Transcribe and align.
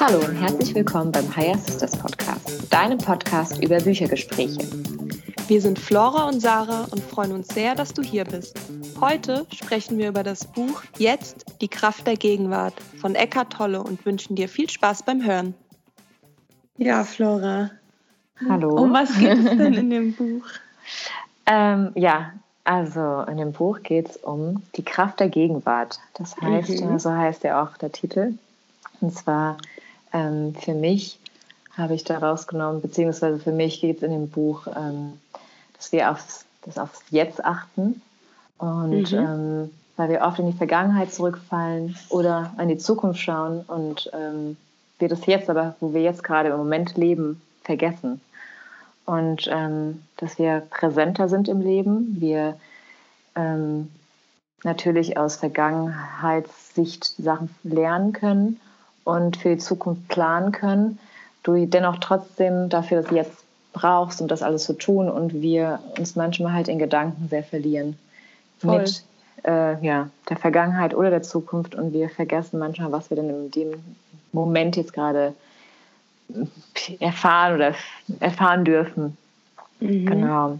Hallo 0.00 0.18
und 0.18 0.34
herzlich 0.34 0.74
willkommen 0.74 1.12
beim 1.12 1.36
Higher 1.36 1.56
Sisters 1.56 1.96
Podcast, 1.96 2.72
deinem 2.72 2.98
Podcast 2.98 3.62
über 3.62 3.78
Büchergespräche. 3.78 4.62
Wir 5.46 5.60
sind 5.60 5.78
Flora 5.78 6.26
und 6.26 6.40
Sarah 6.40 6.88
und 6.90 7.00
freuen 7.00 7.30
uns 7.32 7.54
sehr, 7.54 7.76
dass 7.76 7.94
du 7.94 8.02
hier 8.02 8.24
bist. 8.24 8.58
Heute 9.00 9.46
sprechen 9.54 9.96
wir 9.98 10.08
über 10.08 10.24
das 10.24 10.44
Buch 10.44 10.82
Jetzt 10.98 11.60
die 11.60 11.68
Kraft 11.68 12.08
der 12.08 12.16
Gegenwart 12.16 12.74
von 13.00 13.14
Eckhart 13.14 13.52
Tolle 13.52 13.84
und 13.84 14.04
wünschen 14.04 14.34
dir 14.34 14.48
viel 14.48 14.68
Spaß 14.68 15.04
beim 15.04 15.24
Hören. 15.24 15.54
Ja, 16.76 17.04
Flora. 17.04 17.70
Hallo. 18.48 18.74
Um 18.74 18.92
was 18.92 19.16
geht 19.16 19.38
es 19.38 19.44
denn 19.44 19.74
in 19.74 19.90
dem 19.90 20.12
Buch? 20.14 20.44
Ähm, 21.46 21.92
ja, 21.94 22.32
also 22.70 23.24
in 23.28 23.38
dem 23.38 23.50
Buch 23.50 23.82
geht 23.82 24.10
es 24.10 24.16
um 24.16 24.62
die 24.76 24.84
Kraft 24.84 25.18
der 25.18 25.28
Gegenwart. 25.28 25.98
Das 26.14 26.36
heißt, 26.40 26.84
mhm. 26.84 27.00
so 27.00 27.10
heißt 27.10 27.42
ja 27.42 27.64
auch 27.64 27.76
der 27.76 27.90
Titel. 27.90 28.34
Und 29.00 29.12
zwar 29.12 29.58
ähm, 30.12 30.54
für 30.54 30.74
mich 30.74 31.18
habe 31.76 31.94
ich 31.94 32.04
da 32.04 32.18
rausgenommen, 32.18 32.80
beziehungsweise 32.80 33.40
für 33.40 33.50
mich 33.50 33.80
geht 33.80 33.96
es 33.96 34.02
in 34.04 34.12
dem 34.12 34.28
Buch, 34.28 34.68
ähm, 34.68 35.14
dass 35.76 35.90
wir 35.90 36.12
aufs, 36.12 36.44
das 36.62 36.78
aufs 36.78 37.02
Jetzt 37.10 37.44
achten 37.44 38.00
und 38.58 39.10
mhm. 39.10 39.18
ähm, 39.18 39.70
weil 39.96 40.08
wir 40.08 40.20
oft 40.20 40.38
in 40.38 40.46
die 40.46 40.56
Vergangenheit 40.56 41.12
zurückfallen 41.12 41.96
oder 42.08 42.54
in 42.60 42.68
die 42.68 42.78
Zukunft 42.78 43.20
schauen 43.20 43.64
und 43.66 44.12
ähm, 44.14 44.56
wir 45.00 45.08
das 45.08 45.26
jetzt 45.26 45.50
aber, 45.50 45.74
wo 45.80 45.92
wir 45.92 46.02
jetzt 46.02 46.22
gerade 46.22 46.50
im 46.50 46.56
Moment 46.56 46.96
leben, 46.96 47.42
vergessen. 47.64 48.20
Und 49.10 49.48
ähm, 49.50 50.04
dass 50.18 50.38
wir 50.38 50.62
präsenter 50.70 51.28
sind 51.28 51.48
im 51.48 51.60
Leben, 51.60 52.20
wir 52.20 52.54
ähm, 53.34 53.90
natürlich 54.62 55.18
aus 55.18 55.34
Vergangenheitssicht 55.34 57.16
Sachen 57.16 57.52
lernen 57.64 58.12
können 58.12 58.60
und 59.02 59.36
für 59.36 59.56
die 59.56 59.58
Zukunft 59.58 60.06
planen 60.06 60.52
können, 60.52 61.00
du 61.42 61.66
dennoch 61.66 61.96
trotzdem 61.96 62.68
dafür 62.68 63.02
das 63.02 63.10
Jetzt 63.10 63.44
brauchst, 63.72 64.20
um 64.20 64.28
das 64.28 64.42
alles 64.42 64.62
zu 64.62 64.74
tun 64.74 65.08
und 65.08 65.42
wir 65.42 65.80
uns 65.98 66.14
manchmal 66.14 66.52
halt 66.52 66.68
in 66.68 66.78
Gedanken 66.78 67.26
sehr 67.28 67.42
verlieren. 67.42 67.98
Voll. 68.58 68.78
mit 68.78 69.02
äh, 69.44 69.84
ja, 69.84 70.08
der 70.28 70.36
Vergangenheit 70.36 70.94
oder 70.94 71.10
der 71.10 71.22
Zukunft 71.22 71.74
und 71.74 71.92
wir 71.92 72.10
vergessen 72.10 72.60
manchmal, 72.60 72.92
was 72.92 73.10
wir 73.10 73.16
denn 73.16 73.28
in 73.28 73.50
dem 73.50 73.72
Moment 74.30 74.76
jetzt 74.76 74.92
gerade 74.92 75.34
erfahren 77.00 77.54
oder 77.54 77.74
erfahren 78.20 78.64
dürfen. 78.64 79.16
Mhm. 79.80 80.06
Genau. 80.06 80.58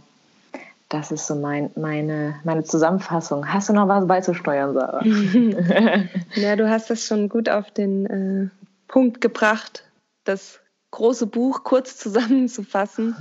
Das 0.89 1.13
ist 1.13 1.27
so 1.29 1.37
mein, 1.37 1.71
meine, 1.77 2.35
meine 2.43 2.65
Zusammenfassung. 2.65 3.47
Hast 3.47 3.69
du 3.69 3.73
noch 3.73 3.87
was 3.87 4.09
beizusteuern, 4.09 4.75
Sarah? 4.75 5.05
ja, 6.35 6.57
du 6.57 6.69
hast 6.69 6.91
das 6.91 7.07
schon 7.07 7.29
gut 7.29 7.49
auf 7.49 7.71
den 7.71 8.07
äh, 8.07 8.49
Punkt 8.89 9.21
gebracht, 9.21 9.85
das 10.25 10.59
große 10.91 11.27
Buch 11.27 11.63
kurz 11.63 11.97
zusammenzufassen. 11.97 13.15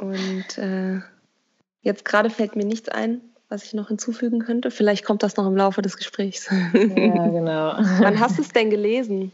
Und 0.00 0.58
äh, 0.58 1.00
jetzt 1.82 2.04
gerade 2.04 2.28
fällt 2.28 2.56
mir 2.56 2.64
nichts 2.64 2.88
ein, 2.88 3.20
was 3.48 3.62
ich 3.62 3.74
noch 3.74 3.86
hinzufügen 3.86 4.40
könnte. 4.40 4.72
Vielleicht 4.72 5.04
kommt 5.04 5.22
das 5.22 5.36
noch 5.36 5.46
im 5.46 5.56
Laufe 5.56 5.80
des 5.80 5.96
Gesprächs. 5.96 6.48
ja, 6.50 7.28
genau. 7.28 7.76
Wann 8.00 8.18
hast 8.18 8.38
du 8.38 8.42
es 8.42 8.48
denn 8.48 8.70
gelesen? 8.70 9.30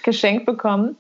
geschenkt 0.04 0.46
bekommen. 0.46 0.96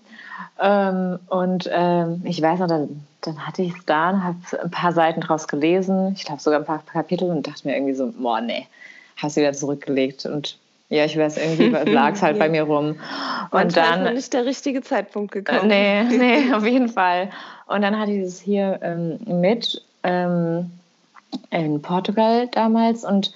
Ähm, 0.59 1.20
und 1.28 1.70
ähm, 1.72 2.22
ich 2.24 2.42
weiß 2.42 2.59
noch, 2.59 2.68
dann, 2.68 3.04
dann 3.22 3.46
hatte 3.46 3.62
ich 3.62 3.75
es 3.75 3.86
da 3.86 4.09
und 4.12 4.24
habe 4.24 4.38
ein 4.64 4.72
paar 4.72 4.94
Seiten 4.94 5.22
draus 5.22 5.48
gelesen. 5.48 6.14
Ich 6.16 6.25
glaube 6.25 6.42
sogar 6.42 6.59
ein 6.59 6.66
paar 6.66 6.84
Kapitel 6.86 7.30
und 7.30 7.46
dachte 7.46 7.68
mir 7.68 7.75
irgendwie 7.75 7.94
so, 7.94 8.12
boah, 8.18 8.42
nee, 8.42 8.66
hast 9.18 9.36
du 9.36 9.42
wieder 9.42 9.54
zurückgelegt. 9.54 10.25
Und 10.25 10.58
ja, 10.90 11.06
ich 11.06 11.18
weiß, 11.18 11.38
irgendwie 11.38 11.69
lag 11.91 12.13
es 12.13 12.22
halt 12.22 12.38
ja. 12.38 12.44
bei 12.44 12.50
mir 12.50 12.63
rum. 12.63 12.90
Und 12.90 12.97
Manchmal 13.51 13.85
dann 13.85 14.06
ist 14.07 14.13
nicht 14.13 14.34
der 14.34 14.46
richtige 14.46 14.81
Zeitpunkt 14.81 15.31
gekommen. 15.31 15.72
Äh, 15.72 16.03
nee, 16.03 16.18
nee, 16.46 16.53
auf 16.53 16.66
jeden 16.66 16.90
Fall. 16.90 17.29
Und 17.68 17.81
dann 17.81 17.97
hatte 17.97 18.12
ich 18.12 18.22
es 18.22 18.40
hier 18.40 18.79
ähm, 18.84 19.19
mit 19.25 19.81
ähm, 20.03 20.72
in 21.50 21.81
Portugal 21.81 22.47
damals 22.47 23.03
und 23.03 23.34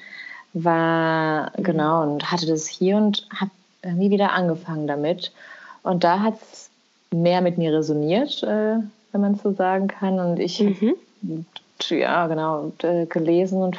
war, 0.53 1.51
genau, 1.57 2.03
und 2.03 2.31
hatte 2.31 2.47
das 2.47 2.67
hier 2.67 2.97
und 2.97 3.27
habe 3.35 3.51
irgendwie 3.83 4.11
wieder 4.11 4.33
angefangen 4.33 4.87
damit. 4.87 5.31
Und 5.83 6.03
da 6.03 6.19
hat 6.19 6.35
es 6.51 6.69
mehr 7.11 7.41
mit 7.41 7.57
mir 7.57 7.73
resoniert, 7.73 8.43
äh, 8.43 8.77
wenn 9.11 9.21
man 9.21 9.35
so 9.35 9.51
sagen 9.53 9.87
kann. 9.87 10.19
Und 10.19 10.39
ich 10.39 10.59
mhm. 10.59 10.95
ja, 11.89 12.27
genau, 12.27 12.71
äh, 12.83 13.05
gelesen 13.05 13.61
und 13.61 13.77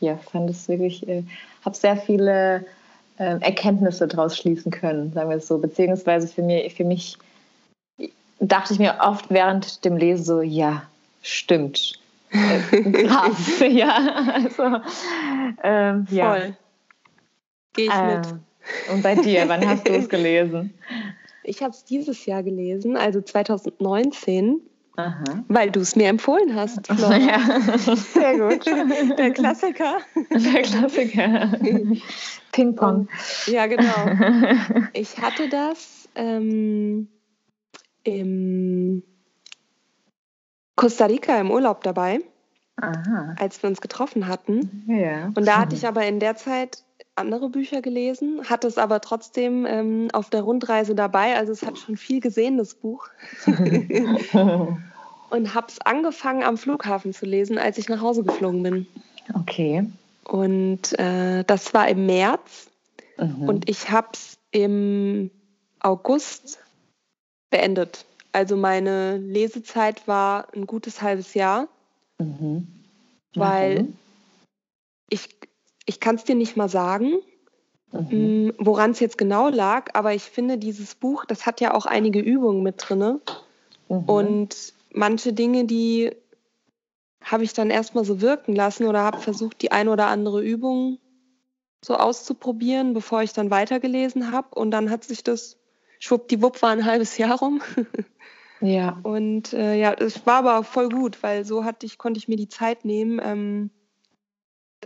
ja, 0.00 0.16
fand 0.16 0.50
es 0.50 0.68
wirklich, 0.68 1.06
äh, 1.08 1.22
habe 1.64 1.76
sehr 1.76 1.96
viele 1.96 2.64
äh, 3.18 3.38
Erkenntnisse 3.40 4.06
daraus 4.06 4.36
schließen 4.36 4.70
können, 4.70 5.12
sagen 5.12 5.30
wir 5.30 5.36
es 5.36 5.46
so. 5.46 5.58
Beziehungsweise 5.58 6.28
für, 6.28 6.42
mir, 6.42 6.70
für 6.70 6.84
mich 6.84 7.18
dachte 8.40 8.72
ich 8.72 8.78
mir 8.78 8.98
oft 9.00 9.30
während 9.30 9.84
dem 9.84 9.96
Lesen 9.96 10.24
so, 10.24 10.42
ja, 10.42 10.82
stimmt. 11.22 11.98
Äh, 12.30 12.82
krass, 13.06 13.60
ja. 13.68 14.32
Also, 14.34 14.80
ähm, 15.62 16.06
ja. 16.10 16.34
Voll. 16.34 16.56
Gehe 17.74 17.86
ich 17.86 17.94
äh, 17.94 18.16
mit. 18.16 18.34
Und 18.92 19.02
bei 19.02 19.14
dir, 19.14 19.48
wann 19.48 19.66
hast 19.66 19.86
du 19.86 19.92
es 19.92 20.08
gelesen? 20.10 20.74
Ich 21.42 21.62
habe 21.62 21.70
es 21.70 21.84
dieses 21.84 22.26
Jahr 22.26 22.42
gelesen, 22.42 22.96
also 22.96 23.20
2019. 23.20 24.60
Aha. 24.96 25.44
Weil 25.48 25.70
du 25.70 25.80
es 25.80 25.94
mir 25.94 26.08
empfohlen 26.08 26.54
hast. 26.54 26.88
Ja. 26.88 27.60
Sehr 27.94 28.38
gut. 28.38 28.66
Der 28.66 29.30
Klassiker. 29.34 29.98
Der 30.30 30.62
Klassiker. 30.62 31.52
Ping-Pong. 32.52 33.08
Ja, 33.46 33.66
genau. 33.66 34.86
Ich 34.94 35.18
hatte 35.20 35.48
das 35.50 36.08
ähm, 36.14 37.08
im 38.04 39.02
Costa 40.76 41.06
Rica 41.06 41.38
im 41.38 41.50
Urlaub 41.50 41.82
dabei, 41.82 42.20
Aha. 42.76 43.34
als 43.38 43.62
wir 43.62 43.68
uns 43.68 43.80
getroffen 43.82 44.26
hatten. 44.26 44.84
Ja. 44.88 45.26
Und 45.26 45.46
da 45.46 45.58
hatte 45.58 45.74
ich 45.76 45.86
aber 45.86 46.06
in 46.06 46.20
der 46.20 46.36
Zeit 46.36 46.84
andere 47.16 47.48
Bücher 47.48 47.82
gelesen, 47.82 48.48
hatte 48.48 48.66
es 48.66 48.78
aber 48.78 49.00
trotzdem 49.00 49.66
ähm, 49.66 50.08
auf 50.12 50.30
der 50.30 50.42
Rundreise 50.42 50.94
dabei. 50.94 51.36
Also 51.36 51.52
es 51.52 51.62
hat 51.62 51.78
schon 51.78 51.96
viel 51.96 52.20
gesehen, 52.20 52.58
das 52.58 52.74
Buch. 52.74 53.08
und 53.46 55.54
habe 55.54 55.66
es 55.68 55.80
angefangen 55.80 56.42
am 56.42 56.56
Flughafen 56.56 57.12
zu 57.12 57.26
lesen, 57.26 57.58
als 57.58 57.78
ich 57.78 57.88
nach 57.88 58.00
Hause 58.00 58.22
geflogen 58.22 58.62
bin. 58.62 58.86
Okay. 59.34 59.86
Und 60.24 60.98
äh, 60.98 61.44
das 61.44 61.74
war 61.74 61.88
im 61.88 62.06
März 62.06 62.68
mhm. 63.18 63.48
und 63.48 63.68
ich 63.68 63.90
habe 63.90 64.08
es 64.12 64.38
im 64.50 65.30
August 65.80 66.58
beendet. 67.50 68.04
Also 68.32 68.56
meine 68.56 69.16
Lesezeit 69.16 70.06
war 70.08 70.48
ein 70.54 70.66
gutes 70.66 71.00
halbes 71.00 71.34
Jahr, 71.34 71.68
mhm. 72.18 72.66
weil 73.34 73.88
ich, 75.08 75.28
ich 75.86 76.00
kann 76.00 76.16
es 76.16 76.24
dir 76.24 76.34
nicht 76.34 76.56
mal 76.56 76.68
sagen, 76.68 77.14
mhm. 77.92 78.48
Mm, 78.48 78.52
woran 78.58 78.90
es 78.90 79.00
jetzt 79.00 79.16
genau 79.16 79.48
lag, 79.48 79.90
aber 79.94 80.12
ich 80.12 80.24
finde 80.24 80.58
dieses 80.58 80.94
Buch, 80.94 81.24
das 81.24 81.46
hat 81.46 81.60
ja 81.60 81.74
auch 81.74 81.86
einige 81.86 82.20
Übungen 82.20 82.62
mit 82.62 82.76
drin. 82.78 83.20
Mhm. 83.88 84.04
Und 84.04 84.74
manche 84.90 85.32
Dinge, 85.32 85.64
die 85.64 86.10
habe 87.22 87.44
ich 87.44 87.52
dann 87.52 87.70
erstmal 87.70 88.04
so 88.04 88.20
wirken 88.20 88.54
lassen 88.54 88.86
oder 88.86 89.02
habe 89.02 89.18
versucht, 89.18 89.62
die 89.62 89.72
ein 89.72 89.88
oder 89.88 90.06
andere 90.06 90.42
Übung 90.42 90.98
so 91.84 91.96
auszuprobieren, 91.96 92.94
bevor 92.94 93.22
ich 93.22 93.32
dann 93.32 93.50
weitergelesen 93.50 94.32
habe. 94.32 94.48
Und 94.54 94.70
dann 94.70 94.90
hat 94.90 95.04
sich 95.04 95.22
das, 95.24 95.58
schwuppdiwupp, 95.98 96.62
war 96.62 96.70
ein 96.70 96.84
halbes 96.84 97.16
Jahr 97.16 97.38
rum. 97.38 97.62
ja. 98.60 98.98
Und 99.02 99.52
äh, 99.52 99.78
ja, 99.78 99.92
es 99.94 100.26
war 100.26 100.46
aber 100.46 100.64
voll 100.64 100.88
gut, 100.88 101.22
weil 101.22 101.44
so 101.44 101.64
hatte 101.64 101.86
ich, 101.86 101.98
konnte 101.98 102.18
ich 102.18 102.28
mir 102.28 102.36
die 102.36 102.48
Zeit 102.48 102.84
nehmen, 102.84 103.20
ähm, 103.22 103.70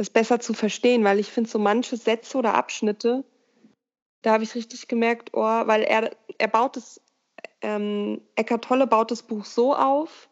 das 0.01 0.09
besser 0.09 0.41
zu 0.41 0.55
verstehen, 0.55 1.05
weil 1.05 1.19
ich 1.19 1.31
finde 1.31 1.51
so 1.51 1.59
manche 1.59 1.99
Sätze 1.99 2.39
oder 2.39 2.55
Abschnitte, 2.55 3.23
da 4.23 4.33
habe 4.33 4.45
ich 4.45 4.55
richtig 4.55 4.89
gemerkt, 4.89 5.33
oh, 5.35 5.43
weil 5.43 5.83
er, 5.83 6.13
er 6.39 6.49
baut 6.49 6.79
es, 6.79 7.03
ähm, 7.61 8.23
Eckart 8.35 8.65
Tolle 8.65 8.87
baut 8.87 9.11
das 9.11 9.23
Buch 9.23 9.45
so 9.45 9.75
auf, 9.75 10.31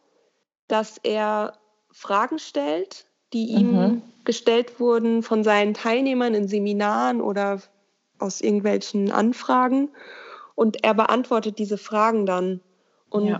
dass 0.68 0.96
er 1.02 1.58
Fragen 1.92 2.38
stellt, 2.38 3.08
die 3.34 3.48
ihm 3.48 3.72
mhm. 3.72 4.02
gestellt 4.24 4.80
wurden 4.80 5.22
von 5.22 5.44
seinen 5.44 5.74
Teilnehmern 5.74 6.32
in 6.32 6.48
Seminaren 6.48 7.20
oder 7.20 7.60
aus 8.18 8.40
irgendwelchen 8.40 9.12
Anfragen. 9.12 9.90
Und 10.54 10.82
er 10.82 10.94
beantwortet 10.94 11.58
diese 11.58 11.76
Fragen 11.76 12.24
dann. 12.24 12.62
Und 13.10 13.26
ja. 13.26 13.38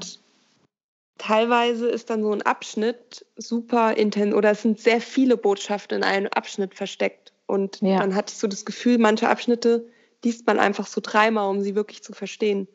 Teilweise 1.18 1.88
ist 1.88 2.10
dann 2.10 2.22
so 2.22 2.32
ein 2.32 2.42
Abschnitt 2.42 3.26
super 3.36 3.96
intens 3.96 4.34
oder 4.34 4.50
es 4.50 4.62
sind 4.62 4.80
sehr 4.80 5.00
viele 5.00 5.36
Botschaften 5.36 5.98
in 5.98 6.04
einem 6.04 6.28
Abschnitt 6.28 6.74
versteckt. 6.74 7.32
Und 7.46 7.80
ja. 7.80 7.98
dann 7.98 8.14
hatte 8.14 8.32
ich 8.32 8.38
so 8.38 8.46
das 8.46 8.64
Gefühl, 8.64 8.98
manche 8.98 9.28
Abschnitte 9.28 9.86
liest 10.24 10.46
man 10.46 10.58
einfach 10.58 10.86
so 10.86 11.00
dreimal, 11.02 11.50
um 11.50 11.60
sie 11.60 11.74
wirklich 11.74 12.02
zu 12.02 12.12
verstehen. 12.12 12.68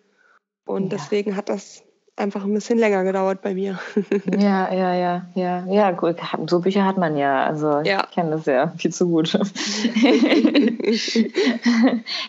Und 0.65 0.91
ja. 0.91 0.97
deswegen 0.97 1.35
hat 1.35 1.49
das 1.49 1.83
einfach 2.15 2.43
ein 2.43 2.53
bisschen 2.53 2.77
länger 2.77 3.03
gedauert 3.03 3.41
bei 3.41 3.53
mir. 3.53 3.79
Ja, 4.37 4.71
ja, 4.73 4.93
ja, 4.93 5.25
ja. 5.35 5.65
Ja, 5.67 5.91
gut. 5.91 6.17
So 6.47 6.59
Bücher 6.59 6.85
hat 6.85 6.97
man 6.97 7.17
ja. 7.17 7.45
Also 7.45 7.81
ja. 7.81 8.05
ich 8.07 8.15
kenne 8.15 8.31
das 8.31 8.45
ja 8.45 8.73
viel 8.77 8.91
zu 8.93 9.07
gut. 9.09 9.33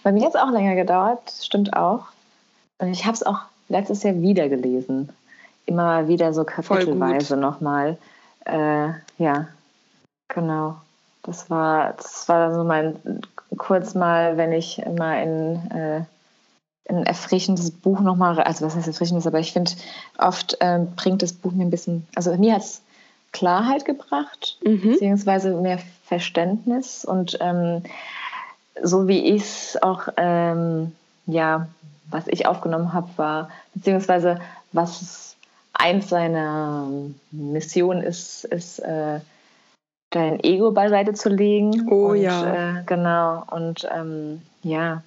bei 0.03 0.13
mir 0.13 0.25
hat 0.25 0.35
es 0.35 0.41
auch 0.41 0.51
länger 0.51 0.75
gedauert, 0.75 1.33
stimmt 1.43 1.75
auch. 1.75 2.07
Und 2.79 2.89
ich 2.89 3.05
habe 3.05 3.15
es 3.15 3.23
auch 3.23 3.41
letztes 3.69 4.03
Jahr 4.03 4.21
wieder 4.21 4.49
gelesen. 4.49 5.11
Immer 5.67 6.09
wieder 6.09 6.33
so 6.35 6.45
kapitelweise 6.45 7.37
nochmal. 7.37 7.97
Äh, 8.45 8.89
ja, 9.19 9.49
genau. 10.29 10.77
Das 11.23 11.49
war, 11.49 11.95
das 11.95 12.29
war 12.29 12.55
so 12.55 12.65
mein 12.65 12.97
kurz 13.57 13.95
mal, 13.95 14.37
wenn 14.37 14.53
ich 14.53 14.83
mal 14.99 15.23
in 15.23 15.71
äh, 15.71 16.05
ein 16.89 17.07
erfrischendes 17.07 17.71
Buch 17.71 18.01
nochmal, 18.01 18.39
also 18.41 18.67
was 18.67 18.77
heißt 18.77 18.89
erfrischendes, 18.89 19.27
aber 19.27 19.39
ich 19.39 19.53
finde, 19.53 19.73
oft 20.19 20.57
ähm, 20.61 20.95
bringt 20.97 21.23
das 21.23 21.33
Buch 21.33 21.53
mir 21.53 21.65
ein 21.65 21.71
bisschen, 21.71 22.07
also 22.15 22.37
mir 22.37 22.55
hat 22.55 22.63
es 22.63 22.83
Klarheit 23.33 23.85
gebracht, 23.85 24.59
mhm. 24.65 24.93
beziehungsweise 24.93 25.55
mehr 25.55 25.79
Verständnis 26.05 27.05
und 27.05 27.39
ähm, 27.41 27.83
so 28.83 29.09
wie 29.09 29.35
ich 29.35 29.43
es 29.43 29.83
auch, 29.83 30.09
ähm, 30.17 30.93
ja, 31.27 31.69
was 32.11 32.27
ich 32.29 32.47
aufgenommen 32.47 32.93
habe, 32.93 33.09
war, 33.17 33.51
beziehungsweise 33.75 34.41
was 34.73 35.34
eins 35.75 36.09
seiner 36.09 36.89
Missionen 37.31 38.03
ist, 38.03 38.45
ist 38.45 38.79
äh, 38.79 39.21
dein 40.11 40.43
Ego 40.43 40.71
beiseite 40.71 41.13
zu 41.13 41.29
legen. 41.29 41.89
Oh 41.91 42.11
und, 42.11 42.23
ja. 42.23 42.79
Äh, 42.79 42.83
genau, 42.87 43.45
und 43.51 43.87
ähm, 43.95 44.43
ja, 44.63 45.03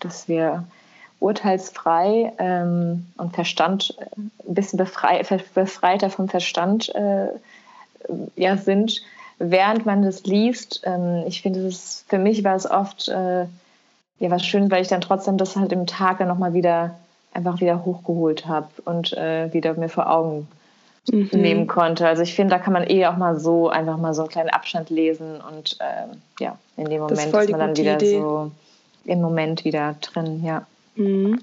dass 0.00 0.28
wir 0.28 0.64
urteilsfrei 1.20 2.32
ähm, 2.38 3.06
und 3.16 3.34
Verstand 3.34 3.96
äh, 3.98 4.04
ein 4.16 4.54
bisschen 4.54 4.76
befrei, 4.76 5.22
befreiter 5.54 6.10
vom 6.10 6.28
Verstand 6.28 6.94
äh, 6.94 7.28
ja, 8.36 8.56
sind, 8.56 9.02
während 9.38 9.86
man 9.86 10.02
das 10.02 10.24
liest. 10.24 10.82
Ähm, 10.84 11.24
ich 11.26 11.42
finde, 11.42 11.66
es 11.66 12.04
für 12.08 12.18
mich 12.18 12.44
war 12.44 12.56
es 12.56 12.70
oft 12.70 13.08
äh, 13.08 13.46
ja 14.18 14.30
was 14.30 14.44
schön, 14.44 14.70
weil 14.70 14.82
ich 14.82 14.88
dann 14.88 15.00
trotzdem 15.00 15.38
das 15.38 15.56
halt 15.56 15.72
im 15.72 15.86
Tag 15.86 16.18
dann 16.18 16.28
nochmal 16.28 16.52
wieder 16.52 16.98
einfach 17.34 17.60
wieder 17.60 17.84
hochgeholt 17.84 18.46
habe 18.46 18.68
und 18.84 19.12
äh, 19.12 19.52
wieder 19.52 19.74
mir 19.74 19.88
vor 19.88 20.10
Augen 20.10 20.48
mhm. 21.10 21.28
nehmen 21.32 21.66
konnte. 21.66 22.06
Also 22.06 22.22
ich 22.22 22.34
finde, 22.34 22.54
da 22.54 22.58
kann 22.58 22.72
man 22.72 22.88
eh 22.88 23.06
auch 23.06 23.16
mal 23.16 23.38
so 23.38 23.68
einfach 23.68 23.98
mal 23.98 24.14
so 24.14 24.22
einen 24.22 24.30
kleinen 24.30 24.50
Abstand 24.50 24.90
lesen 24.90 25.40
und 25.40 25.76
äh, 25.80 26.42
ja, 26.42 26.58
in 26.76 26.86
dem 26.86 27.00
Moment 27.00 27.18
ist, 27.18 27.34
ist 27.34 27.50
man 27.50 27.60
dann 27.60 27.76
wieder 27.76 27.96
Idee. 27.96 28.18
so 28.20 28.50
im 29.04 29.20
Moment 29.20 29.64
wieder 29.64 29.96
drin, 30.00 30.42
ja. 30.44 30.66
Mhm. 30.96 31.40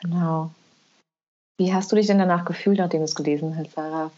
Genau. 0.00 0.50
Wie 1.58 1.74
hast 1.74 1.90
du 1.90 1.96
dich 1.96 2.06
denn 2.06 2.18
danach 2.18 2.44
gefühlt, 2.44 2.78
nachdem 2.78 3.00
du 3.00 3.04
es 3.04 3.16
gelesen 3.16 3.56
hast, 3.56 3.72
Sarah? 3.72 4.10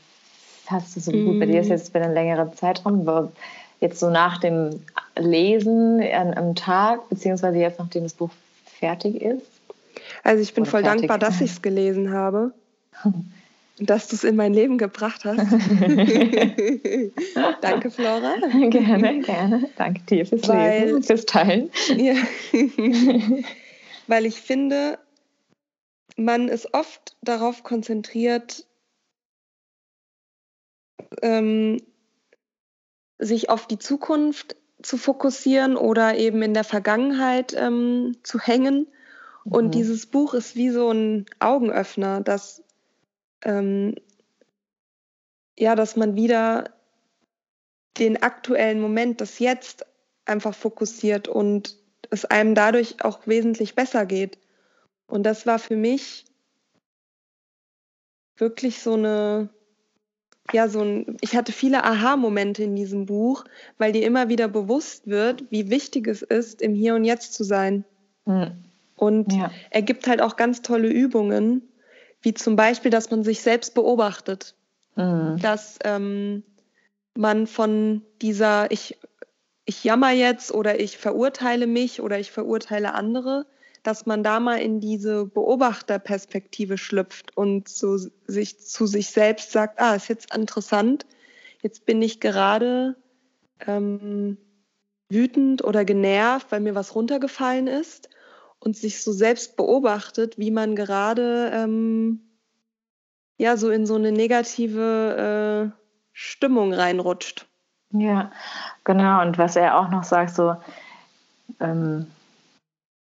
Hast 0.66 0.94
du 0.94 1.00
so 1.00 1.10
mhm. 1.10 1.24
gut? 1.26 1.40
Bei 1.40 1.46
dir 1.46 1.60
ist 1.62 1.68
jetzt 1.68 1.90
für 1.90 2.00
einen 2.00 2.14
längeren 2.14 2.54
Zeitraum, 2.54 3.30
jetzt 3.80 3.98
so 3.98 4.10
nach 4.10 4.38
dem 4.38 4.80
Lesen 5.16 6.02
an, 6.02 6.34
am 6.36 6.54
Tag, 6.54 7.08
beziehungsweise 7.08 7.58
jetzt, 7.58 7.78
nachdem 7.78 8.04
das 8.04 8.12
Buch 8.12 8.30
fertig 8.78 9.20
ist? 9.22 9.59
Also 10.22 10.43
ich 10.43 10.55
bin 10.55 10.67
voll 10.67 10.82
fertig. 10.82 11.08
dankbar, 11.08 11.19
dass 11.19 11.40
ich 11.40 11.50
es 11.50 11.62
gelesen 11.62 12.12
habe. 12.12 12.52
dass 13.81 14.08
du 14.08 14.17
es 14.17 14.25
in 14.25 14.37
mein 14.37 14.52
Leben 14.52 14.76
gebracht 14.78 15.25
hast. 15.25 15.38
Danke, 17.62 17.90
Flora. 17.90 18.37
Gerne, 18.69 19.20
gerne. 19.20 19.70
Danke 19.76 20.02
dir 20.02 20.26
fürs 20.26 20.46
Weil, 20.49 20.84
Lesen, 20.84 21.02
fürs 21.02 21.25
Teilen. 21.25 21.70
Ja. 21.96 22.14
Weil 24.06 24.26
ich 24.26 24.40
finde, 24.40 24.99
man 26.17 26.49
ist 26.49 26.75
oft 26.75 27.16
darauf 27.23 27.62
konzentriert, 27.62 28.66
ähm, 31.23 31.81
sich 33.19 33.49
auf 33.49 33.66
die 33.66 33.78
Zukunft 33.78 34.56
zu 34.82 34.96
fokussieren 34.96 35.76
oder 35.76 36.16
eben 36.16 36.43
in 36.43 36.55
der 36.55 36.64
Vergangenheit 36.64 37.55
ähm, 37.56 38.16
zu 38.23 38.38
hängen. 38.38 38.87
Und 39.50 39.67
mhm. 39.67 39.70
dieses 39.73 40.06
Buch 40.06 40.35
ist 40.35 40.56
wie 40.56 40.70
so 40.70 40.91
ein 40.91 41.26
Augenöffner, 41.38 42.20
das 42.20 42.62
ähm, 43.43 43.94
ja, 45.58 45.75
dass 45.75 45.94
man 45.94 46.17
wieder 46.17 46.70
den 47.99 48.23
aktuellen 48.23 48.81
Moment, 48.81 49.20
das 49.20 49.38
Jetzt 49.38 49.85
einfach 50.25 50.55
fokussiert 50.55 51.29
und 51.29 51.76
es 52.08 52.25
einem 52.25 52.55
dadurch 52.55 53.05
auch 53.05 53.26
wesentlich 53.26 53.75
besser 53.75 54.06
geht. 54.06 54.38
Und 55.06 55.25
das 55.25 55.47
war 55.47 55.58
für 55.58 55.76
mich 55.76 56.25
wirklich 58.37 58.81
so 58.81 58.94
eine, 58.94 59.50
ja, 60.52 60.69
so 60.69 60.81
ein, 60.81 61.19
ich 61.20 61.37
hatte 61.37 61.52
viele 61.52 61.85
Aha-Momente 61.85 62.62
in 62.62 62.75
diesem 62.75 63.05
Buch, 63.05 63.44
weil 63.76 63.93
dir 63.93 64.06
immer 64.06 64.29
wieder 64.29 64.49
bewusst 64.49 65.08
wird, 65.08 65.50
wie 65.50 65.69
wichtig 65.69 66.06
es 66.06 66.23
ist, 66.23 66.62
im 66.62 66.75
Hier 66.75 66.94
und 66.94 67.05
Jetzt 67.05 67.35
zu 67.35 67.44
sein. 67.44 67.85
Mhm. 68.25 68.69
Und 69.00 69.32
ja. 69.32 69.50
er 69.70 69.81
gibt 69.81 70.06
halt 70.06 70.20
auch 70.20 70.37
ganz 70.37 70.61
tolle 70.61 70.88
Übungen, 70.88 71.62
wie 72.20 72.35
zum 72.35 72.55
Beispiel, 72.55 72.91
dass 72.91 73.11
man 73.11 73.25
sich 73.25 73.41
selbst 73.41 73.73
beobachtet. 73.73 74.55
Mhm. 74.94 75.38
Dass 75.41 75.79
ähm, 75.85 76.43
man 77.17 77.47
von 77.47 78.02
dieser, 78.20 78.70
ich, 78.70 78.99
ich 79.64 79.85
jammer 79.85 80.11
jetzt 80.11 80.52
oder 80.52 80.79
ich 80.79 80.99
verurteile 80.99 81.67
mich 81.67 82.02
oder 82.02 82.20
ich 82.20 82.31
verurteile 82.31 82.93
andere, 82.93 83.47
dass 83.82 84.05
man 84.05 84.23
da 84.23 84.38
mal 84.38 84.56
in 84.56 84.81
diese 84.81 85.25
Beobachterperspektive 85.25 86.76
schlüpft 86.76 87.35
und 87.38 87.70
so 87.70 87.97
sich 88.26 88.61
zu 88.61 88.85
sich 88.85 89.12
selbst 89.12 89.50
sagt, 89.50 89.81
ah, 89.81 89.94
ist 89.94 90.08
jetzt 90.08 90.35
interessant, 90.37 91.06
jetzt 91.62 91.87
bin 91.87 92.02
ich 92.02 92.20
gerade 92.20 92.97
ähm, 93.67 94.37
wütend 95.08 95.64
oder 95.64 95.87
genervt, 95.87 96.49
weil 96.52 96.61
mir 96.61 96.75
was 96.75 96.94
runtergefallen 96.94 97.67
ist 97.67 98.11
und 98.60 98.76
sich 98.76 99.02
so 99.02 99.12
selbst 99.12 99.56
beobachtet, 99.56 100.38
wie 100.38 100.50
man 100.50 100.76
gerade 100.76 101.50
ähm, 101.52 102.20
ja 103.38 103.56
so 103.56 103.70
in 103.70 103.86
so 103.86 103.96
eine 103.96 104.12
negative 104.12 105.72
äh, 105.72 105.80
Stimmung 106.12 106.72
reinrutscht. 106.72 107.46
Ja, 107.92 108.30
genau. 108.85 109.23
Und 109.23 109.38
was 109.38 109.56
er 109.56 109.78
auch 109.78 109.88
noch 109.88 110.04
sagt, 110.04 110.35
so 110.35 110.56
ähm, 111.58 112.06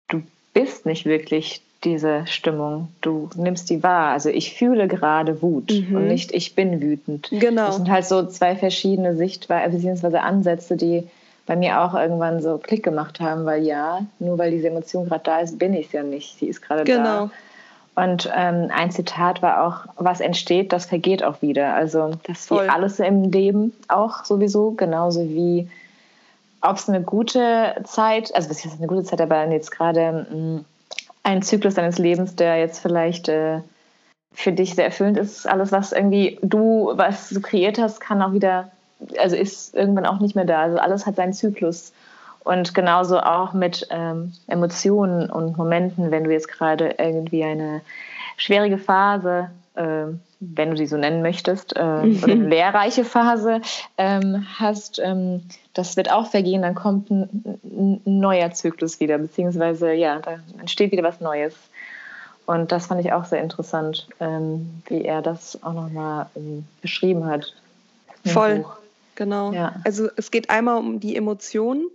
du 0.08 0.24
bist 0.53 0.86
nicht 0.86 1.05
wirklich 1.05 1.62
diese 1.84 2.25
Stimmung. 2.27 2.89
Du 3.01 3.29
nimmst 3.36 3.70
die 3.70 3.84
wahr. 3.84 4.12
Also 4.12 4.29
ich 4.29 4.53
fühle 4.55 4.88
gerade 4.88 5.41
Wut 5.41 5.72
mhm. 5.72 5.96
und 5.96 6.08
nicht 6.08 6.32
ich 6.32 6.55
bin 6.55 6.82
wütend. 6.82 7.29
Genau. 7.32 7.67
Das 7.67 7.75
sind 7.75 7.89
halt 7.89 8.05
so 8.05 8.25
zwei 8.25 8.55
verschiedene 8.55 9.15
Sichtweisen 9.15 9.82
bzw. 9.82 10.17
Ansätze, 10.17 10.77
die 10.77 11.08
bei 11.48 11.56
mir 11.56 11.82
auch 11.82 11.96
irgendwann 11.96 12.42
so 12.42 12.60
Klick 12.60 12.84
gemacht 12.84 13.20
haben, 13.20 13.46
weil 13.46 13.63
ja, 13.63 14.01
nur 14.20 14.38
weil 14.38 14.51
diese 14.51 14.68
Emotion 14.68 15.08
gerade 15.08 15.24
da 15.24 15.39
ist, 15.39 15.58
bin 15.58 15.74
ich 15.74 15.88
es 15.88 15.94
ja 15.94 16.04
nicht. 16.04 16.38
Sie 16.38 16.48
ist 16.48 16.62
gerade 16.62 16.84
genau. 16.84 17.04
da. 17.04 17.32
Und 18.04 18.32
ähm, 18.36 18.70
ein 18.72 18.92
Zitat 18.92 19.42
war 19.42 19.66
auch, 19.66 19.86
was 19.96 20.20
entsteht, 20.20 20.72
das 20.72 20.86
vergeht 20.86 21.24
auch 21.24 21.42
wieder. 21.42 21.74
Also 21.74 22.12
das 22.27 22.42
ist 22.42 22.51
wie 22.51 22.60
alles 22.60 23.00
im 23.00 23.32
Leben 23.32 23.74
auch 23.88 24.24
sowieso, 24.24 24.72
genauso 24.72 25.22
wie 25.22 25.68
ob 26.62 26.75
es 26.75 26.89
eine 26.89 27.01
gute 27.01 27.75
Zeit, 27.86 28.36
also 28.36 28.50
was 28.50 28.66
ist 28.66 28.77
eine 28.77 28.88
gute 28.88 29.04
Zeit, 29.04 29.22
aber 29.22 29.50
jetzt 29.50 29.72
gerade 29.72 30.27
mm, 30.30 30.66
ein 31.24 31.42
Zyklus 31.42 31.75
deines 31.75 31.98
Lebens, 31.98 32.36
der 32.36 32.58
jetzt 32.58 32.80
vielleicht 32.80 33.30
äh, 33.30 33.62
für 34.34 34.51
dich 34.51 34.75
sehr 34.75 34.86
erfüllend 34.86 35.18
ist, 35.18 35.48
alles, 35.48 35.72
was 35.72 35.92
irgendwie 35.92 36.39
du, 36.42 36.92
was 36.96 37.30
du 37.30 37.42
kreiert 37.42 37.80
hast, 37.80 38.00
kann 38.00 38.22
auch 38.22 38.34
wieder 38.34 38.72
also 39.20 39.36
ist 39.36 39.75
irgendwann 39.75 40.06
auch 40.06 40.20
nicht 40.20 40.36
mehr 40.36 40.46
da. 40.46 40.62
Also 40.62 40.77
alles 40.77 41.06
hat 41.06 41.16
seinen 41.16 41.34
Zyklus. 41.34 41.94
Und 42.44 42.74
genauso 42.74 43.20
auch 43.20 43.54
mit 43.54 43.88
ähm, 43.89 44.32
Emotionen 44.48 45.30
und 45.30 45.58
Momenten, 45.58 46.12
wenn 46.12 46.24
du 46.24 46.32
jetzt 46.32 46.48
gerade 46.48 46.96
irgendwie 46.98 47.44
eine 47.44 47.82
schwierige 48.38 48.77
Phase, 48.77 49.50
äh, 49.75 50.06
wenn 50.39 50.72
du 50.72 50.77
sie 50.77 50.86
so 50.86 50.96
nennen 50.96 51.22
möchtest, 51.22 51.75
äh, 51.75 51.80
oder 51.80 52.04
eine 52.32 52.48
lehrreiche 52.48 53.04
Phase 53.04 53.62
ähm, 53.98 54.48
hast, 54.58 55.00
ähm, 55.00 55.44
das 55.74 55.98
wird 55.98 56.12
auch 56.12 56.27
vergehen, 56.27 56.62
dann 56.62 56.74
kommt 56.74 57.10
ein, 57.10 57.60
ein, 57.63 58.01
neuer 58.06 58.51
Zyklus 58.51 59.00
wieder, 59.00 59.18
beziehungsweise 59.18 59.92
ja, 59.92 60.20
da 60.20 60.39
entsteht 60.60 60.92
wieder 60.92 61.04
was 61.04 61.20
Neues. 61.20 61.54
Und 62.46 62.72
das 62.72 62.88
fand 62.88 63.01
ich 63.01 63.12
auch 63.12 63.25
sehr 63.25 63.42
interessant, 63.42 64.08
ähm, 64.22 64.82
wie 64.88 65.04
er 65.04 65.22
das 65.22 65.62
auch 65.63 65.74
nochmal 65.74 66.27
ähm, 66.38 66.66
beschrieben 66.82 67.25
hat. 67.25 67.54
Voll. 68.25 68.60
Buch. 68.60 68.77
Genau. 69.17 69.51
Ja. 69.51 69.81
Also 69.83 70.09
es 70.15 70.29
geht 70.29 70.51
einmal 70.51 70.77
um 70.77 71.00
die 71.00 71.15
Emotionen 71.15 71.88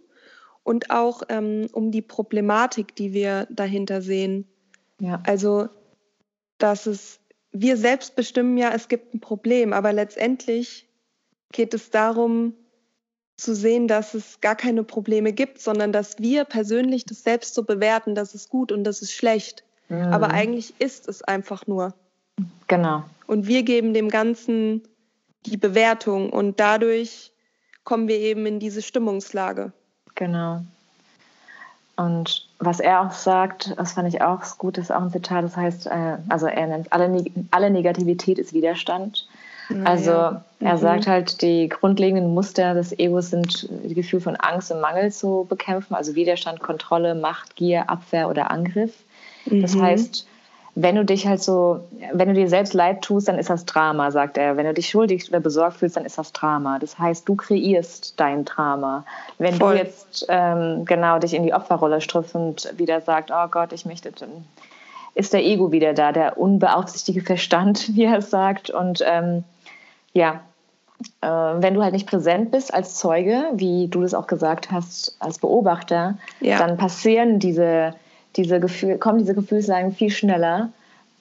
und 0.65 0.91
auch 0.91 1.23
ähm, 1.29 1.69
um 1.73 1.93
die 1.93 2.03
Problematik, 2.03 2.97
die 2.97 3.13
wir 3.13 3.47
dahinter 3.49 4.03
sehen. 4.03 4.47
Ja. 5.01 5.23
Also, 5.25 5.69
dass 6.59 6.87
es 6.87 7.21
wir 7.53 7.77
selbst 7.77 8.17
bestimmen 8.17 8.59
ja, 8.59 8.73
es 8.73 8.89
gibt 8.89 9.15
ein 9.15 9.21
Problem, 9.21 9.73
aber 9.73 9.93
letztendlich 9.93 10.89
geht 11.53 11.75
es 11.75 11.91
darum, 11.91 12.55
zu 13.37 13.55
sehen, 13.55 13.87
dass 13.87 14.15
es 14.15 14.41
gar 14.41 14.57
keine 14.57 14.83
Probleme 14.83 15.33
gibt, 15.33 15.61
sondern 15.61 15.93
dass 15.93 16.19
wir 16.19 16.45
persönlich 16.45 17.05
das 17.05 17.23
selbst 17.23 17.55
so 17.55 17.63
bewerten, 17.63 18.15
das 18.15 18.35
ist 18.35 18.49
gut 18.49 18.73
und 18.73 18.85
das 18.85 19.01
ist 19.01 19.13
schlecht. 19.13 19.65
Mhm. 19.89 20.03
Aber 20.13 20.31
eigentlich 20.31 20.75
ist 20.81 21.09
es 21.09 21.23
einfach 21.23 21.67
nur. 21.67 21.95
Genau. 22.67 23.05
Und 23.27 23.47
wir 23.47 23.63
geben 23.63 23.95
dem 23.95 24.09
Ganzen 24.09 24.83
die 25.47 25.57
Bewertung 25.57 26.31
und 26.31 26.61
dadurch 26.61 27.33
kommen 27.85 28.09
wir 28.09 28.19
eben 28.19 28.47
in 28.47 28.61
diese 28.61 28.83
Stimmungslage. 28.83 29.73
Genau. 30.15 30.63
Und 31.97 32.49
was 32.59 32.81
er 32.81 33.03
auch 33.03 33.13
sagt, 33.13 33.75
das 33.77 33.93
fand 33.93 34.09
ich 34.09 34.23
auch 34.23 34.41
gut, 34.59 34.79
ist 34.79 34.91
auch 34.91 35.03
ein 35.03 35.11
Zitat, 35.11 35.45
das 35.45 35.57
heißt, 35.57 35.87
äh, 35.87 36.17
also 36.29 36.47
er 36.47 36.67
nennt, 36.67 36.93
alle, 36.93 37.25
alle 37.51 37.71
Negativität 37.71 38.39
ist 38.39 38.55
Widerstand. 38.55 39.29
Also 39.85 40.11
ja. 40.11 40.45
er 40.61 40.75
mhm. 40.75 40.79
sagt 40.79 41.07
halt, 41.07 41.43
die 41.43 41.69
grundlegenden 41.69 42.35
Muster 42.35 42.75
des 42.75 42.99
Egos 42.99 43.31
sind 43.31 43.69
die 43.85 43.95
Gefühl 43.95 44.21
von 44.21 44.37
Angst 44.37 44.71
und 44.73 44.81
Mangel 44.81 45.13
zu 45.13 45.47
bekämpfen, 45.49 45.95
also 45.95 46.15
Widerstand, 46.15 46.61
Kontrolle, 46.61 47.15
Macht, 47.15 47.57
Gier, 47.57 47.89
Abwehr 47.89 48.29
oder 48.29 48.51
Angriff. 48.51 48.93
Mhm. 49.47 49.63
Das 49.63 49.77
heißt, 49.77 50.27
wenn 50.75 50.97
du 50.97 51.05
dich 51.05 51.27
halt 51.27 51.43
so, 51.43 51.81
wenn 52.15 52.29
du 52.29 52.35
dir 52.35 52.49
selbst 52.49 52.73
leid 52.73 53.03
tust, 53.03 53.29
dann 53.29 53.39
ist 53.39 53.51
das 53.51 53.67
Drama, 53.67 54.11
sagt 54.11 54.39
er. 54.39 54.57
Wenn 54.57 54.65
du 54.65 54.73
dich 54.73 54.89
schuldig 54.89 55.29
oder 55.29 55.41
besorgt 55.41 55.77
fühlst, 55.77 55.97
dann 55.97 56.07
ist 56.07 56.17
das 56.17 56.33
Drama. 56.33 56.79
Das 56.79 56.99
heißt, 56.99 57.29
du 57.29 57.35
kreierst 57.35 58.19
dein 58.19 58.47
Drama. 58.47 59.05
Wenn 59.39 59.57
Voll. 59.57 59.75
du 59.75 59.83
jetzt 59.83 60.25
ähm, 60.29 60.87
genau 60.87 61.19
dich 61.19 61.35
in 61.35 61.43
die 61.43 61.53
Opferrolle 61.53 62.01
striffst 62.01 62.35
und 62.35 62.73
wieder 62.79 63.03
sagst, 63.03 63.31
oh 63.31 63.49
Gott, 63.51 63.73
ich 63.73 63.85
möchte, 63.85 64.13
dann 64.13 64.47
ist 65.15 65.35
der 65.35 65.45
Ego 65.45 65.73
wieder 65.73 65.93
da, 65.93 66.11
der 66.11 66.39
unbeaufsichtigte 66.39 67.23
Verstand, 67.23 67.89
wie 67.95 68.05
er 68.05 68.19
es 68.19 68.31
sagt. 68.31 68.71
Und 68.71 69.05
ähm, 69.07 69.45
ja, 70.15 70.41
äh, 71.21 71.27
wenn 71.27 71.75
du 71.75 71.83
halt 71.83 71.93
nicht 71.93 72.09
präsent 72.09 72.51
bist 72.51 72.73
als 72.73 72.95
Zeuge, 72.95 73.45
wie 73.53 73.89
du 73.89 74.01
das 74.01 74.15
auch 74.15 74.27
gesagt 74.27 74.71
hast, 74.71 75.17
als 75.19 75.39
Beobachter, 75.39 76.17
ja. 76.41 76.57
dann 76.57 76.79
passieren 76.79 77.39
diese 77.39 77.95
diese 78.37 78.61
Gefühl, 78.61 78.99
kommen 78.99 79.19
diese 79.19 79.35
Gefühlslagen 79.35 79.95
viel 79.95 80.11
schneller 80.11 80.71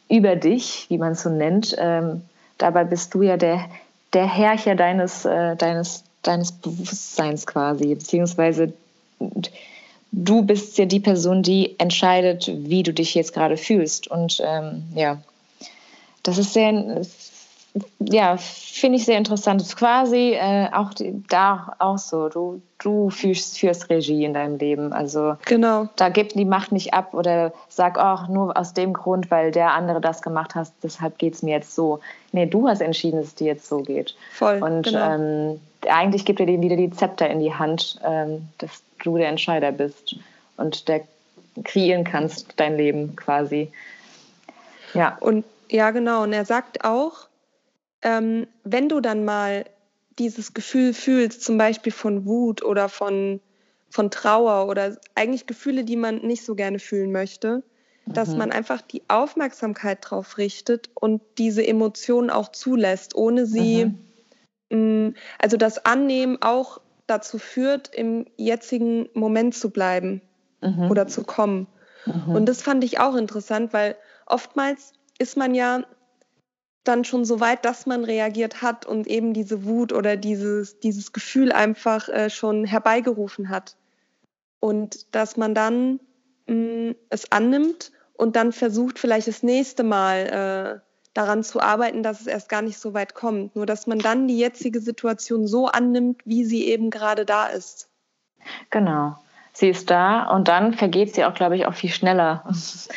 über 0.10 0.36
dich, 0.36 0.86
wie 0.89 0.98
man 0.98 1.13
es 1.13 1.24
so 1.24 1.30
nennt. 1.30 1.75
Ähm, 1.77 2.22
dabei 2.58 2.84
bist 2.84 3.13
du 3.13 3.22
ja 3.22 3.38
der, 3.38 3.65
der 4.13 4.27
Herrscher 4.27 4.75
deines, 4.75 5.25
äh, 5.25 5.56
deines, 5.56 6.03
deines 6.24 6.51
Bewusstseins 6.51 7.48
quasi, 7.48 7.96
beziehungsweise 7.96 8.74
du 10.12 10.44
bist 10.44 10.77
ja 10.77 10.86
die 10.86 11.00
Person, 11.00 11.44
die 11.44 11.80
entscheidet, 11.80 12.51
wie 12.53 12.84
du 12.84 12.94
dich 12.94 13.15
jetzt 13.15 13.34
gerade 13.34 13.58
fühlst. 13.58 14.08
Und 14.08 14.41
ähm, 14.46 14.84
ja, 14.96 15.22
das 16.24 16.38
ist 16.38 16.53
sehr, 16.53 17.01
ja, 18.00 18.36
finde 18.38 18.98
ich 18.98 19.06
sehr 19.06 19.18
interessant. 19.18 19.62
Das 19.62 19.70
ist 19.70 19.78
quasi 19.78 20.34
äh, 20.34 20.68
auch 20.74 20.94
die, 20.94 21.24
da 21.30 21.74
auch 21.80 21.98
so. 21.98 22.28
Du, 22.28 22.62
du 22.80 23.10
führst, 23.10 23.60
führst 23.60 23.90
Regie 23.90 24.25
in 24.25 24.34
deinem 24.34 24.58
Leben. 24.58 24.92
Also 24.92 25.38
genau. 25.46 25.88
da 25.96 26.10
gibt 26.10 26.36
die 26.36 26.46
Macht 26.46 26.74
nicht 26.74 26.94
ab 26.94 27.13
oder 27.13 27.54
sag 27.70 27.98
auch 27.98 28.28
nur 28.28 28.58
aus 28.58 28.74
dem 28.74 28.92
Grund, 28.92 29.32
weil 29.32 29.51
der 29.51 29.72
andere 29.74 30.01
das 30.01 30.22
gemacht 30.22 30.56
hat, 30.56 30.70
deshalb 30.84 31.18
geht 31.18 31.36
es 31.36 31.44
mir 31.44 31.56
jetzt 31.56 31.74
so. 31.74 32.01
Nee, 32.34 32.46
du 32.46 32.68
hast 32.68 32.82
entschieden, 32.82 33.20
dass 33.20 33.28
es 33.28 33.36
dir 33.36 33.48
jetzt 33.48 33.68
so 33.68 33.80
geht. 33.80 34.16
Voll. 34.34 34.62
Und 34.62 34.84
genau. 34.84 35.16
ähm, 35.16 35.62
eigentlich 35.88 36.25
gibt 36.25 36.42
er 36.42 36.46
dir 36.48 36.60
wieder 36.60 36.75
die 36.75 36.92
Zepter 36.92 37.30
in 37.30 37.40
die 37.40 37.54
Hand, 37.54 38.00
ähm, 38.04 38.50
dass 38.58 38.84
du 39.04 39.18
der 39.18 39.30
Entscheider 39.30 39.72
bist 39.72 40.16
und 40.58 40.88
der 40.90 41.01
kreieren 41.63 42.04
kannst, 42.04 42.54
dein 42.58 42.75
Leben 42.75 43.16
quasi. 43.16 43.72
Ja. 44.94 45.18
Und 45.22 45.46
ja, 45.70 45.92
genau. 45.92 46.24
Und 46.24 46.34
er 46.34 46.46
sagt 46.46 46.84
auch, 46.84 47.28
ähm, 48.01 48.48
wenn 48.63 48.89
du 48.89 49.00
dann 49.00 49.25
mal 49.25 49.65
dieses 50.20 50.53
Gefühl 50.53 50.93
fühlst, 50.93 51.41
zum 51.43 51.58
Beispiel 51.58 51.91
von 51.91 52.25
Wut 52.25 52.63
oder 52.63 52.89
von, 52.89 53.39
von 53.89 54.12
Trauer 54.12 54.67
oder 54.67 54.98
eigentlich 55.15 55.48
Gefühle, 55.48 55.84
die 55.84 55.96
man 55.96 56.17
nicht 56.17 56.43
so 56.43 56.55
gerne 56.55 56.79
fühlen 56.79 57.12
möchte, 57.12 57.63
mhm. 58.05 58.13
dass 58.13 58.36
man 58.36 58.51
einfach 58.51 58.81
die 58.81 59.03
Aufmerksamkeit 59.08 60.00
drauf 60.01 60.38
richtet 60.38 60.89
und 60.93 61.22
diese 61.38 61.65
Emotionen 61.65 62.29
auch 62.29 62.50
zulässt, 62.50 63.15
ohne 63.15 63.46
sie, 63.46 63.86
mhm. 63.86 64.00
mh, 64.70 65.10
mm, 65.10 65.15
also 65.39 65.58
das 65.58 65.86
Annehmen 65.86 66.38
auch 66.41 66.81
dazu 67.08 67.38
führt, 67.39 67.93
im 67.93 68.25
jetzigen 68.38 69.10
Moment 69.13 69.55
zu 69.55 69.70
bleiben 69.70 70.22
mhm. 70.62 70.89
oder 70.89 71.08
zu 71.08 71.24
kommen. 71.24 71.67
Mhm. 72.05 72.36
Und 72.36 72.46
das 72.48 72.62
fand 72.62 72.84
ich 72.84 73.00
auch 73.00 73.15
interessant, 73.15 73.74
weil 73.74 73.96
oftmals 74.25 74.93
ist 75.20 75.38
man 75.38 75.53
ja 75.53 75.84
dann 76.84 77.06
schon 77.06 77.26
so 77.26 77.40
weit, 77.40 77.66
dass 77.66 77.86
man 77.86 78.04
reagiert 78.04 78.62
hat 78.62 78.86
und 78.86 79.08
eben 79.08 79.34
diese 79.34 79.66
Wut 79.66 79.94
oder 79.94 80.18
dieses, 80.18 80.80
dieses 80.80 81.14
Gefühl 81.14 81.52
einfach 81.52 82.10
äh, 82.10 82.30
schon 82.30 82.66
herbeigerufen 82.66 83.50
hat. 83.50 83.76
Und 84.60 85.14
dass 85.16 85.38
man 85.38 85.54
dann 85.54 86.00
mh, 86.48 86.56
mm, 86.56 86.96
es 87.10 87.32
annimmt 87.32 87.92
und 88.14 88.36
dann 88.36 88.52
versucht, 88.52 89.00
vielleicht 89.00 89.28
das 89.28 89.44
nächste 89.44 89.84
Mal 89.84 90.82
äh, 90.84 90.88
daran 91.14 91.44
zu 91.44 91.60
arbeiten, 91.60 92.04
dass 92.04 92.22
es 92.22 92.28
erst 92.28 92.50
gar 92.50 92.62
nicht 92.62 92.78
so 92.78 92.94
weit 92.94 93.14
kommt. 93.14 93.56
Nur 93.56 93.66
dass 93.66 93.86
man 93.86 94.00
dann 94.00 94.28
die 94.28 94.38
jetzige 94.38 94.80
Situation 94.80 95.48
so 95.48 95.68
annimmt, 95.68 96.22
wie 96.26 96.46
sie 96.46 96.68
eben 96.68 96.90
gerade 96.90 97.26
da 97.26 97.48
ist. 97.48 97.90
Genau. 98.70 99.18
Sie 99.54 99.70
ist 99.70 99.90
da 99.90 100.30
und 100.30 100.48
dann 100.48 100.74
vergeht 100.74 101.14
sie 101.14 101.26
auch, 101.26 101.34
glaube 101.34 101.58
ich, 101.58 101.66
auch 101.66 101.74
viel 101.74 101.90
schneller. 101.90 102.44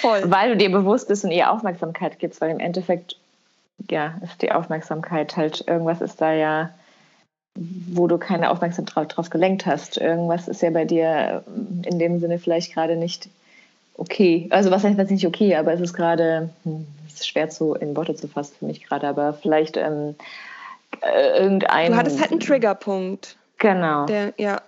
Voll. 0.00 0.22
Weil 0.30 0.50
du 0.50 0.56
dir 0.56 0.70
bewusst 0.70 1.08
bist 1.08 1.24
und 1.24 1.32
ihr 1.32 1.50
Aufmerksamkeit 1.50 2.18
gibst, 2.18 2.40
weil 2.40 2.50
im 2.50 2.60
Endeffekt 2.60 3.18
ja, 3.90 4.14
ist 4.22 4.42
die 4.42 4.52
Aufmerksamkeit 4.52 5.36
halt, 5.36 5.64
irgendwas 5.66 6.00
ist 6.00 6.20
da 6.20 6.32
ja, 6.32 6.70
wo 7.56 8.06
du 8.06 8.18
keine 8.18 8.50
Aufmerksamkeit 8.50 9.16
drauf 9.16 9.30
gelenkt 9.30 9.66
hast. 9.66 9.98
Irgendwas 9.98 10.48
ist 10.48 10.62
ja 10.62 10.70
bei 10.70 10.84
dir 10.84 11.44
in 11.84 11.98
dem 11.98 12.18
Sinne 12.18 12.38
vielleicht 12.38 12.72
gerade 12.72 12.96
nicht 12.96 13.28
okay. 13.96 14.48
Also 14.50 14.70
was 14.70 14.84
heißt 14.84 14.98
nicht 15.10 15.26
okay, 15.26 15.54
aber 15.56 15.72
es 15.72 15.80
ist 15.80 15.94
gerade, 15.94 16.50
hm, 16.64 16.86
es 17.06 17.14
ist 17.14 17.28
schwer 17.28 17.48
zu 17.50 17.74
in 17.74 17.96
Worte 17.96 18.14
zu 18.14 18.28
fassen 18.28 18.54
für 18.58 18.66
mich 18.66 18.84
gerade, 18.84 19.06
aber 19.06 19.34
vielleicht 19.34 19.76
ähm, 19.76 20.16
äh, 21.02 21.38
irgendein. 21.38 21.92
Du 21.92 21.98
hattest 21.98 22.20
halt 22.20 22.32
einen 22.32 22.40
Triggerpunkt. 22.40 23.36
Genau. 23.58 24.06
Der, 24.06 24.34
ja, 24.36 24.60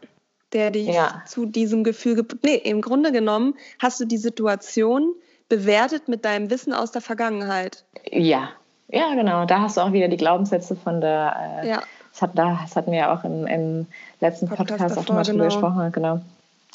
der 0.52 0.70
dich 0.70 0.86
ja. 0.86 1.22
zu 1.26 1.46
diesem 1.46 1.82
Gefühl. 1.82 2.24
Nee, 2.44 2.54
im 2.54 2.80
Grunde 2.80 3.10
genommen 3.12 3.54
hast 3.80 4.00
du 4.00 4.04
die 4.04 4.16
Situation 4.16 5.12
bewertet 5.48 6.08
mit 6.08 6.24
deinem 6.24 6.50
Wissen 6.50 6.72
aus 6.72 6.92
der 6.92 7.02
Vergangenheit. 7.02 7.84
Ja, 8.10 8.50
ja, 8.88 9.14
genau. 9.14 9.44
Da 9.46 9.60
hast 9.60 9.76
du 9.76 9.80
auch 9.80 9.92
wieder 9.92 10.08
die 10.08 10.16
Glaubenssätze 10.16 10.76
von 10.76 11.00
der. 11.00 11.62
Äh, 11.62 11.68
ja. 11.68 11.82
Das, 12.12 12.22
hat, 12.22 12.38
das 12.38 12.76
hatten 12.76 12.92
wir 12.92 12.98
ja 12.98 13.14
auch 13.14 13.24
im, 13.24 13.46
im 13.46 13.86
letzten 14.20 14.48
Podcast, 14.48 14.70
Podcast 14.70 14.96
davor, 14.96 15.10
auch 15.10 15.14
mal 15.14 15.22
drüber 15.22 15.32
genau. 15.32 15.44
gesprochen. 15.44 15.92
Genau. 15.92 16.20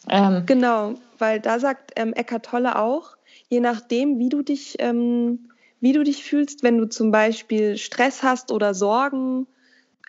Ähm, 0.10 0.44
genau, 0.46 0.94
weil 1.18 1.40
da 1.40 1.60
sagt 1.60 1.92
ähm, 1.96 2.14
Eckart 2.14 2.46
Tolle 2.46 2.80
auch, 2.80 3.16
je 3.50 3.60
nachdem, 3.60 4.20
wie 4.20 4.30
du 4.30 4.42
dich, 4.42 4.78
ähm, 4.80 5.52
wie 5.80 5.94
du 5.94 6.04
dich 6.04 6.24
fühlst, 6.24 6.64
wenn 6.64 6.78
du 6.78 6.86
zum 6.86 7.12
Beispiel 7.12 7.78
Stress 7.78 8.24
hast 8.24 8.52
oder 8.52 8.74
Sorgen, 8.74 9.48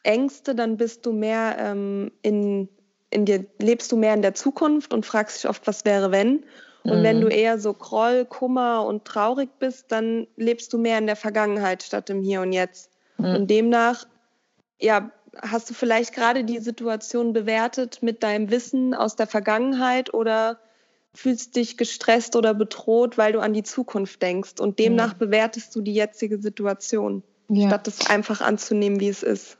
Ängste, 0.03 0.55
dann 0.55 0.77
bist 0.77 1.07
du 1.07 1.13
mehr 1.13 1.57
ähm, 1.59 2.13
in, 2.23 2.69
in 3.11 3.25
dir, 3.25 3.45
lebst 3.59 3.93
du 3.93 3.97
mehr 3.97 4.15
in 4.15 4.23
der 4.23 4.35
Zukunft 4.35 4.93
und 4.93 5.07
fragst 5.07 5.43
dich 5.43 5.49
oft, 5.49 5.67
was 5.67 5.85
wäre, 5.85 6.11
wenn. 6.11 6.45
Und 6.85 7.01
mhm. 7.01 7.03
wenn 7.05 7.21
du 7.21 7.29
eher 7.29 7.59
so 7.59 7.73
Groll, 7.75 8.25
Kummer 8.25 8.85
und 8.87 9.05
traurig 9.05 9.51
bist, 9.59 9.93
dann 9.93 10.27
lebst 10.37 10.73
du 10.73 10.79
mehr 10.79 10.99
in 10.99 11.07
der 11.07 11.17
Vergangenheit 11.17 11.83
statt 11.83 12.11
im 12.11 12.23
Hier 12.23 12.41
und 12.41 12.53
Jetzt. 12.53 12.91
Mhm. 13.19 13.35
Und 13.35 13.51
demnach, 13.51 14.07
ja, 14.81 15.11
hast 15.41 15.71
du 15.71 15.75
vielleicht 15.75 16.13
gerade 16.15 16.45
die 16.45 16.59
Situation 16.59 17.33
bewertet 17.33 18.03
mit 18.03 18.23
deinem 18.23 18.51
Wissen 18.51 18.95
aus 18.95 19.17
der 19.17 19.27
Vergangenheit 19.27 20.13
oder 20.13 20.59
fühlst 21.15 21.57
dich 21.57 21.77
gestresst 21.77 22.37
oder 22.37 22.55
bedroht, 22.55 23.19
weil 23.19 23.33
du 23.33 23.41
an 23.41 23.53
die 23.53 23.63
Zukunft 23.63 24.23
denkst. 24.23 24.61
Und 24.61 24.79
demnach 24.79 25.15
mhm. 25.15 25.19
bewertest 25.19 25.75
du 25.77 25.83
die 25.83 25.95
jetzige 25.95 26.39
Situation, 26.39 27.23
ja. 27.49 27.69
statt 27.69 27.87
es 27.87 28.09
einfach 28.11 28.41
anzunehmen, 28.41 28.99
wie 28.99 29.09
es 29.09 29.23
ist. 29.23 29.59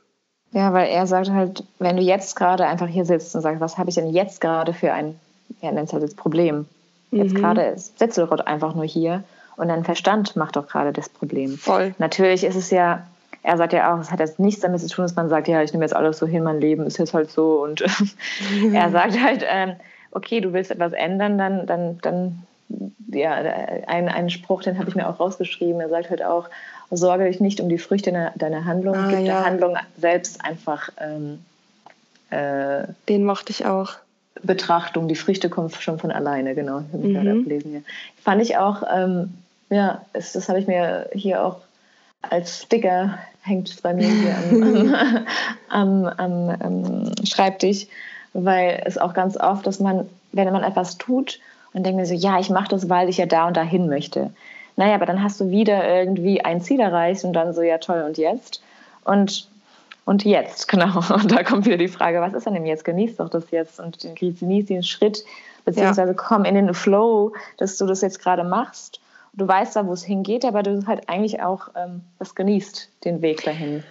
Ja, 0.51 0.73
weil 0.73 0.89
er 0.89 1.07
sagt 1.07 1.29
halt, 1.31 1.63
wenn 1.79 1.97
du 1.97 2.03
jetzt 2.03 2.35
gerade 2.35 2.67
einfach 2.67 2.87
hier 2.87 3.05
sitzt 3.05 3.33
und 3.35 3.41
sagst, 3.41 3.59
was 3.59 3.77
habe 3.77 3.89
ich 3.89 3.95
denn 3.95 4.09
jetzt 4.09 4.39
gerade 4.39 4.73
für 4.73 4.93
ein, 4.93 5.19
er 5.61 5.71
nennt 5.71 5.87
es 5.87 5.93
halt 5.93 6.03
das 6.03 6.13
Problem, 6.13 6.67
Jetzt 7.13 7.33
mhm. 7.33 7.37
gerade 7.37 7.75
du 7.99 8.25
dort 8.25 8.47
einfach 8.47 8.75
nur 8.75 8.85
hier 8.85 9.23
und 9.55 9.67
dein 9.67 9.83
Verstand 9.83 10.35
macht 10.35 10.55
doch 10.55 10.67
gerade 10.67 10.91
das 10.91 11.09
Problem. 11.09 11.57
Voll. 11.57 11.93
Natürlich 11.99 12.43
ist 12.43 12.55
es 12.55 12.71
ja, 12.71 13.05
er 13.43 13.57
sagt 13.57 13.73
ja 13.73 13.93
auch, 13.93 13.99
es 13.99 14.11
hat 14.11 14.19
jetzt 14.19 14.39
nichts 14.39 14.61
damit 14.61 14.81
zu 14.81 14.87
tun, 14.87 15.03
dass 15.03 15.15
man 15.15 15.29
sagt, 15.29 15.47
ja, 15.47 15.61
ich 15.61 15.73
nehme 15.73 15.85
jetzt 15.85 15.95
alles 15.95 16.17
so 16.17 16.25
hin, 16.25 16.43
mein 16.43 16.59
Leben 16.59 16.85
ist 16.85 16.97
jetzt 16.97 17.13
halt 17.13 17.29
so 17.31 17.63
und 17.63 17.81
er 18.73 18.89
sagt 18.89 19.21
halt, 19.21 19.45
ähm, 19.47 19.73
okay, 20.11 20.41
du 20.41 20.53
willst 20.53 20.71
etwas 20.71 20.93
ändern, 20.93 21.37
dann, 21.37 21.65
dann, 21.67 21.99
dann, 22.01 22.43
ja, 23.09 23.33
ein, 23.87 24.09
einen 24.09 24.29
Spruch, 24.29 24.63
den 24.63 24.79
habe 24.79 24.89
ich 24.89 24.95
mir 24.95 25.07
auch 25.07 25.19
rausgeschrieben, 25.19 25.81
er 25.81 25.89
sagt 25.89 26.09
halt 26.09 26.23
auch, 26.23 26.49
sorge 26.89 27.25
dich 27.25 27.39
nicht 27.39 27.59
um 27.59 27.69
die 27.69 27.77
Früchte 27.77 28.11
deiner, 28.11 28.31
deiner 28.35 28.65
Handlung, 28.65 28.95
ah, 28.95 29.07
gib 29.09 29.19
ja. 29.19 29.25
der 29.25 29.45
Handlung 29.45 29.77
selbst 29.97 30.43
einfach 30.43 30.89
ähm, 30.99 31.39
äh, 32.33 32.87
den 33.09 33.25
mochte 33.25 33.51
ich 33.51 33.65
auch. 33.65 33.93
Betrachtung, 34.41 35.07
die 35.07 35.15
Früchte 35.15 35.49
kommen 35.49 35.69
schon 35.69 35.99
von 35.99 36.11
alleine, 36.11 36.55
genau. 36.55 36.83
Ich 36.91 36.99
mhm. 36.99 37.85
Fand 38.23 38.41
ich 38.41 38.57
auch, 38.57 38.83
ähm, 38.93 39.33
ja, 39.69 40.01
es, 40.13 40.33
das 40.33 40.49
habe 40.49 40.59
ich 40.59 40.67
mir 40.67 41.09
hier 41.13 41.45
auch 41.45 41.57
als 42.21 42.63
Sticker 42.63 43.19
hängt 43.41 43.81
bei 43.83 43.93
mir 43.93 44.07
hier 44.07 44.35
am, 45.69 46.05
am, 46.05 46.05
am, 46.05 46.49
am, 46.49 47.11
Schreibtisch, 47.25 47.87
weil 48.33 48.81
es 48.85 48.97
auch 48.97 49.13
ganz 49.13 49.37
oft, 49.37 49.67
dass 49.67 49.79
man, 49.79 50.09
wenn 50.31 50.51
man 50.51 50.63
etwas 50.63 50.97
tut 50.97 51.39
und 51.73 51.85
denkt 51.85 51.99
mir 51.99 52.05
so, 52.05 52.13
ja, 52.13 52.39
ich 52.39 52.49
mache 52.49 52.69
das, 52.69 52.89
weil 52.89 53.09
ich 53.09 53.17
ja 53.17 53.25
da 53.25 53.47
und 53.47 53.57
dahin 53.57 53.87
möchte. 53.87 54.31
Naja, 54.75 54.95
aber 54.95 55.05
dann 55.05 55.21
hast 55.21 55.39
du 55.39 55.49
wieder 55.51 55.87
irgendwie 55.87 56.41
ein 56.41 56.61
Ziel 56.61 56.79
erreicht 56.79 57.23
und 57.23 57.33
dann 57.33 57.53
so, 57.53 57.61
ja 57.61 57.77
toll, 57.77 58.03
und 58.07 58.17
jetzt? 58.17 58.63
Und, 59.03 59.47
und 60.05 60.25
jetzt, 60.25 60.67
genau. 60.69 60.99
Und 61.13 61.31
da 61.31 61.43
kommt 61.43 61.65
wieder 61.65 61.77
die 61.77 61.87
Frage, 61.87 62.21
was 62.21 62.33
ist 62.33 62.45
denn 62.45 62.53
denn 62.53 62.65
jetzt? 62.65 62.85
Genieß 62.85 63.17
doch 63.17 63.29
das 63.29 63.51
jetzt 63.51 63.79
und 63.79 63.97
genieß 64.15 64.65
den 64.65 64.83
Schritt, 64.83 65.23
beziehungsweise 65.65 66.11
ja. 66.11 66.17
komm 66.17 66.45
in 66.45 66.55
den 66.55 66.73
Flow, 66.73 67.33
dass 67.57 67.77
du 67.77 67.85
das 67.85 68.01
jetzt 68.01 68.19
gerade 68.19 68.43
machst 68.43 68.99
du 69.33 69.47
weißt 69.47 69.75
da, 69.75 69.85
wo 69.85 69.93
es 69.93 70.03
hingeht, 70.03 70.45
aber 70.45 70.63
du 70.63 70.85
halt 70.85 71.09
eigentlich 71.09 71.41
auch 71.41 71.69
ähm, 71.75 72.01
das 72.19 72.35
genießt, 72.35 72.89
den 73.03 73.21
Weg 73.21 73.43
dahin. 73.43 73.83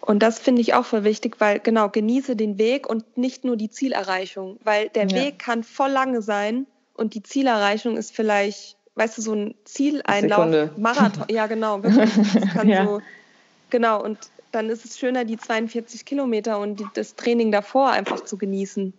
Und 0.00 0.22
das 0.22 0.38
finde 0.38 0.62
ich 0.62 0.74
auch 0.74 0.84
voll 0.84 1.04
wichtig, 1.04 1.36
weil 1.38 1.60
genau, 1.60 1.88
genieße 1.88 2.34
den 2.34 2.58
Weg 2.58 2.88
und 2.88 3.16
nicht 3.16 3.44
nur 3.44 3.56
die 3.56 3.70
Zielerreichung, 3.70 4.58
weil 4.64 4.88
der 4.88 5.06
ja. 5.06 5.16
Weg 5.16 5.38
kann 5.38 5.62
voll 5.62 5.90
lange 5.90 6.22
sein 6.22 6.66
und 6.94 7.14
die 7.14 7.22
Zielerreichung 7.22 7.96
ist 7.96 8.14
vielleicht, 8.14 8.76
weißt 8.94 9.18
du, 9.18 9.22
so 9.22 9.34
ein 9.34 9.54
Zieleinlauf, 9.64 10.38
Sekunde. 10.38 10.70
Marathon, 10.76 11.24
ja 11.30 11.46
genau, 11.46 11.82
wirklich. 11.82 12.10
Das 12.40 12.50
kann 12.50 12.68
ja. 12.68 12.86
so, 12.86 13.00
genau, 13.68 14.02
und 14.02 14.18
dann 14.52 14.68
ist 14.68 14.84
es 14.84 14.98
schöner, 14.98 15.24
die 15.24 15.36
42 15.36 16.04
Kilometer 16.04 16.58
und 16.58 16.80
die, 16.80 16.86
das 16.94 17.14
Training 17.14 17.52
davor 17.52 17.90
einfach 17.90 18.24
zu 18.24 18.36
genießen. 18.36 18.92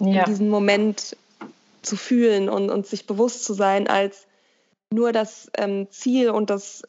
Ja. 0.00 0.24
diesen 0.24 0.48
Moment 0.48 1.16
zu 1.82 1.96
fühlen 1.96 2.48
und, 2.48 2.70
und 2.70 2.86
sich 2.86 3.06
bewusst 3.06 3.44
zu 3.44 3.52
sein, 3.52 3.88
als 3.88 4.28
nur 4.92 5.12
das 5.12 5.50
ähm, 5.56 5.88
Ziel 5.90 6.30
und 6.30 6.50
das, 6.50 6.82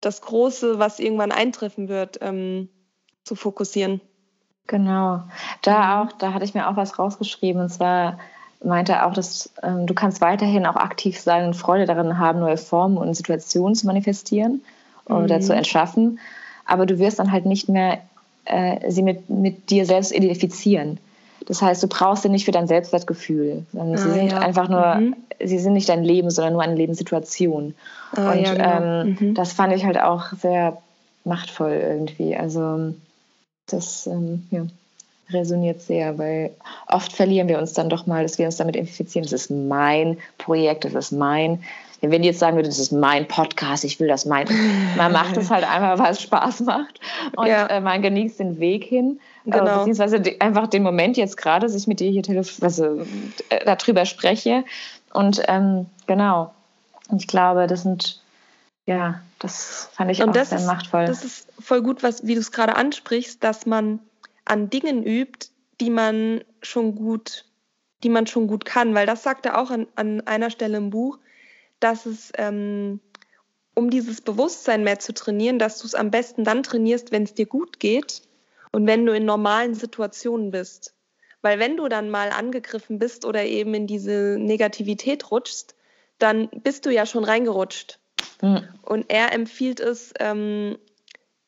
das 0.00 0.20
Große, 0.20 0.78
was 0.78 1.00
irgendwann 1.00 1.32
eintreffen 1.32 1.88
wird, 1.88 2.18
ähm, 2.20 2.68
zu 3.24 3.34
fokussieren. 3.34 4.00
Genau. 4.66 5.22
Da 5.62 5.78
mhm. 5.78 6.08
auch, 6.08 6.12
da 6.12 6.32
hatte 6.32 6.44
ich 6.44 6.54
mir 6.54 6.68
auch 6.68 6.76
was 6.76 6.98
rausgeschrieben 6.98 7.62
und 7.62 7.70
zwar 7.70 8.18
meinte 8.62 8.92
er 8.92 9.06
auch, 9.06 9.12
dass 9.12 9.52
ähm, 9.62 9.86
du 9.86 9.94
kannst 9.94 10.20
weiterhin 10.20 10.66
auch 10.66 10.76
aktiv 10.76 11.20
sein 11.20 11.46
und 11.46 11.54
Freude 11.54 11.84
darin 11.84 12.18
haben, 12.18 12.40
neue 12.40 12.56
Formen 12.56 12.96
und 12.96 13.14
Situationen 13.14 13.74
zu 13.74 13.86
manifestieren 13.86 14.62
mhm. 15.08 15.16
oder 15.16 15.40
zu 15.40 15.54
erschaffen, 15.54 16.18
aber 16.64 16.86
du 16.86 16.98
wirst 16.98 17.18
dann 17.18 17.32
halt 17.32 17.46
nicht 17.46 17.68
mehr 17.68 17.98
äh, 18.44 18.90
sie 18.90 19.02
mit, 19.02 19.28
mit 19.30 19.70
dir 19.70 19.86
selbst 19.86 20.12
identifizieren. 20.12 20.98
Das 21.46 21.60
heißt, 21.60 21.82
du 21.82 21.88
brauchst 21.88 22.22
sie 22.22 22.28
nicht 22.28 22.44
für 22.44 22.52
dein 22.52 22.66
Selbstwertgefühl. 22.66 23.66
Ah, 23.76 23.96
sie 23.96 24.10
sind 24.10 24.32
ja. 24.32 24.38
einfach 24.38 24.68
nur, 24.68 24.94
mhm. 24.94 25.16
sie 25.42 25.58
sind 25.58 25.74
nicht 25.74 25.88
dein 25.88 26.04
Leben, 26.04 26.30
sondern 26.30 26.54
nur 26.54 26.62
eine 26.62 26.74
Lebenssituation. 26.74 27.74
Ah, 28.16 28.32
und 28.32 28.40
ja, 28.40 28.54
genau. 28.54 29.02
ähm, 29.02 29.16
mhm. 29.20 29.34
das 29.34 29.52
fand 29.52 29.74
ich 29.74 29.84
halt 29.84 30.00
auch 30.00 30.32
sehr 30.32 30.78
machtvoll 31.24 31.72
irgendwie. 31.72 32.36
Also 32.36 32.94
das 33.66 34.06
ähm, 34.06 34.46
ja, 34.50 34.66
resoniert 35.30 35.82
sehr, 35.82 36.18
weil 36.18 36.50
oft 36.86 37.12
verlieren 37.12 37.48
wir 37.48 37.58
uns 37.58 37.72
dann 37.72 37.88
doch 37.88 38.06
mal, 38.06 38.22
dass 38.22 38.38
wir 38.38 38.46
uns 38.46 38.56
damit 38.56 38.76
identifizieren. 38.76 39.24
Das 39.24 39.32
ist 39.32 39.50
mein 39.50 40.18
Projekt, 40.38 40.84
das 40.84 40.94
ist 40.94 41.12
mein. 41.12 41.62
Wenn 42.10 42.22
die 42.22 42.28
jetzt 42.28 42.38
sagen 42.38 42.56
würde, 42.56 42.68
das 42.68 42.78
ist 42.78 42.92
mein 42.92 43.28
Podcast, 43.28 43.84
ich 43.84 44.00
will 44.00 44.08
das 44.08 44.24
mein. 44.24 44.46
Man 44.96 45.12
macht 45.12 45.36
es 45.36 45.50
halt 45.50 45.64
einfach, 45.68 45.98
weil 46.02 46.12
es 46.12 46.22
Spaß 46.22 46.60
macht 46.60 47.00
und 47.36 47.46
ja. 47.46 47.66
äh, 47.66 47.80
man 47.80 48.02
genießt 48.02 48.40
den 48.40 48.58
Weg 48.58 48.84
hin. 48.84 49.20
Genau. 49.46 49.78
beziehungsweise 49.78 50.22
einfach 50.40 50.68
den 50.68 50.82
Moment 50.82 51.16
jetzt 51.16 51.36
gerade, 51.36 51.66
dass 51.66 51.74
ich 51.74 51.86
mit 51.86 52.00
dir 52.00 52.10
hier 52.10 52.22
also, 52.62 53.06
äh, 53.50 53.64
darüber 53.64 54.06
spreche. 54.06 54.64
Und 55.12 55.42
ähm, 55.48 55.86
genau. 56.06 56.52
Ich 57.16 57.26
glaube, 57.26 57.66
das 57.66 57.82
sind, 57.82 58.20
ja, 58.86 59.20
das 59.38 59.90
fand 59.92 60.10
ich 60.10 60.22
und 60.22 60.30
auch 60.30 60.44
sehr 60.44 60.58
ist, 60.58 60.66
machtvoll. 60.66 61.04
Das 61.04 61.24
ist 61.24 61.48
voll 61.60 61.82
gut, 61.82 62.02
was, 62.02 62.26
wie 62.26 62.34
du 62.34 62.40
es 62.40 62.52
gerade 62.52 62.76
ansprichst, 62.76 63.44
dass 63.44 63.66
man 63.66 64.00
an 64.46 64.70
Dingen 64.70 65.02
übt, 65.02 65.48
die 65.80 65.90
man 65.90 66.40
schon 66.62 66.94
gut, 66.94 67.44
die 68.02 68.08
man 68.08 68.26
schon 68.26 68.46
gut 68.46 68.64
kann. 68.64 68.94
Weil 68.94 69.06
das 69.06 69.22
sagt 69.22 69.44
er 69.44 69.58
auch 69.60 69.70
an, 69.70 69.86
an 69.96 70.22
einer 70.22 70.50
Stelle 70.50 70.78
im 70.78 70.88
Buch, 70.88 71.18
dass 71.84 72.06
es 72.06 72.32
ähm, 72.36 73.00
um 73.74 73.90
dieses 73.90 74.20
Bewusstsein 74.20 74.84
mehr 74.84 74.98
zu 74.98 75.12
trainieren, 75.12 75.58
dass 75.58 75.78
du 75.80 75.86
es 75.86 75.94
am 75.94 76.10
besten 76.10 76.44
dann 76.44 76.62
trainierst, 76.62 77.12
wenn 77.12 77.24
es 77.24 77.34
dir 77.34 77.46
gut 77.46 77.80
geht 77.80 78.22
und 78.72 78.86
wenn 78.86 79.04
du 79.04 79.14
in 79.14 79.24
normalen 79.24 79.74
Situationen 79.74 80.50
bist. 80.50 80.94
Weil 81.42 81.58
wenn 81.58 81.76
du 81.76 81.88
dann 81.88 82.10
mal 82.10 82.30
angegriffen 82.30 82.98
bist 82.98 83.24
oder 83.24 83.44
eben 83.44 83.74
in 83.74 83.86
diese 83.86 84.36
Negativität 84.38 85.30
rutschst, 85.30 85.74
dann 86.18 86.48
bist 86.62 86.86
du 86.86 86.90
ja 86.90 87.04
schon 87.04 87.24
reingerutscht. 87.24 87.98
Mhm. 88.40 88.62
Und 88.82 89.06
er 89.08 89.32
empfiehlt 89.32 89.80
es, 89.80 90.14
ähm, 90.20 90.78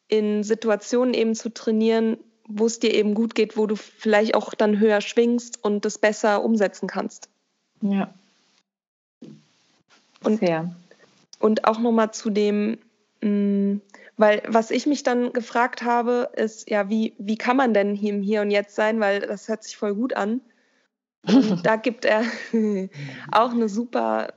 in 0.09 0.45
Situationen 0.45 1.15
eben 1.15 1.35
zu 1.35 1.53
trainieren, 1.53 2.19
wo 2.47 2.67
es 2.67 2.79
dir 2.79 2.95
eben 2.95 3.15
gut 3.15 3.35
geht, 3.35 3.57
wo 3.57 3.67
du 3.67 3.75
vielleicht 3.75 4.35
auch 4.35 4.55
dann 4.55 4.79
höher 4.79 5.01
schwingst 5.01 5.65
und 5.65 5.85
das 5.85 5.99
besser 5.99 6.45
umsetzen 6.45 6.87
kannst. 6.89 7.29
Ja. 7.81 8.13
Und, 10.23 10.41
Sehr. 10.41 10.75
und 11.39 11.67
auch 11.67 11.79
nochmal 11.79 12.13
zu 12.13 12.31
dem, 12.31 12.79
mh, 13.23 13.29
mm, 13.29 13.81
weil 14.17 14.43
was 14.47 14.71
ich 14.71 14.87
mich 14.87 15.03
dann 15.03 15.33
gefragt 15.33 15.83
habe, 15.83 16.31
ist, 16.35 16.71
ja, 16.71 16.89
wie, 16.89 17.15
wie 17.19 17.37
kann 17.37 17.57
man 17.57 17.75
denn 17.75 17.95
hier 17.95 18.15
im 18.15 18.23
Hier 18.23 18.41
und 18.41 18.51
Jetzt 18.51 18.75
sein? 18.75 18.99
Weil 18.99 19.21
das 19.21 19.49
hört 19.49 19.63
sich 19.63 19.77
voll 19.77 19.95
gut 19.95 20.15
an. 20.15 20.41
Und 21.27 21.67
da 21.67 21.77
gibt 21.77 22.05
er 22.05 22.23
auch 23.33 23.51
eine 23.51 23.69
super, 23.69 24.33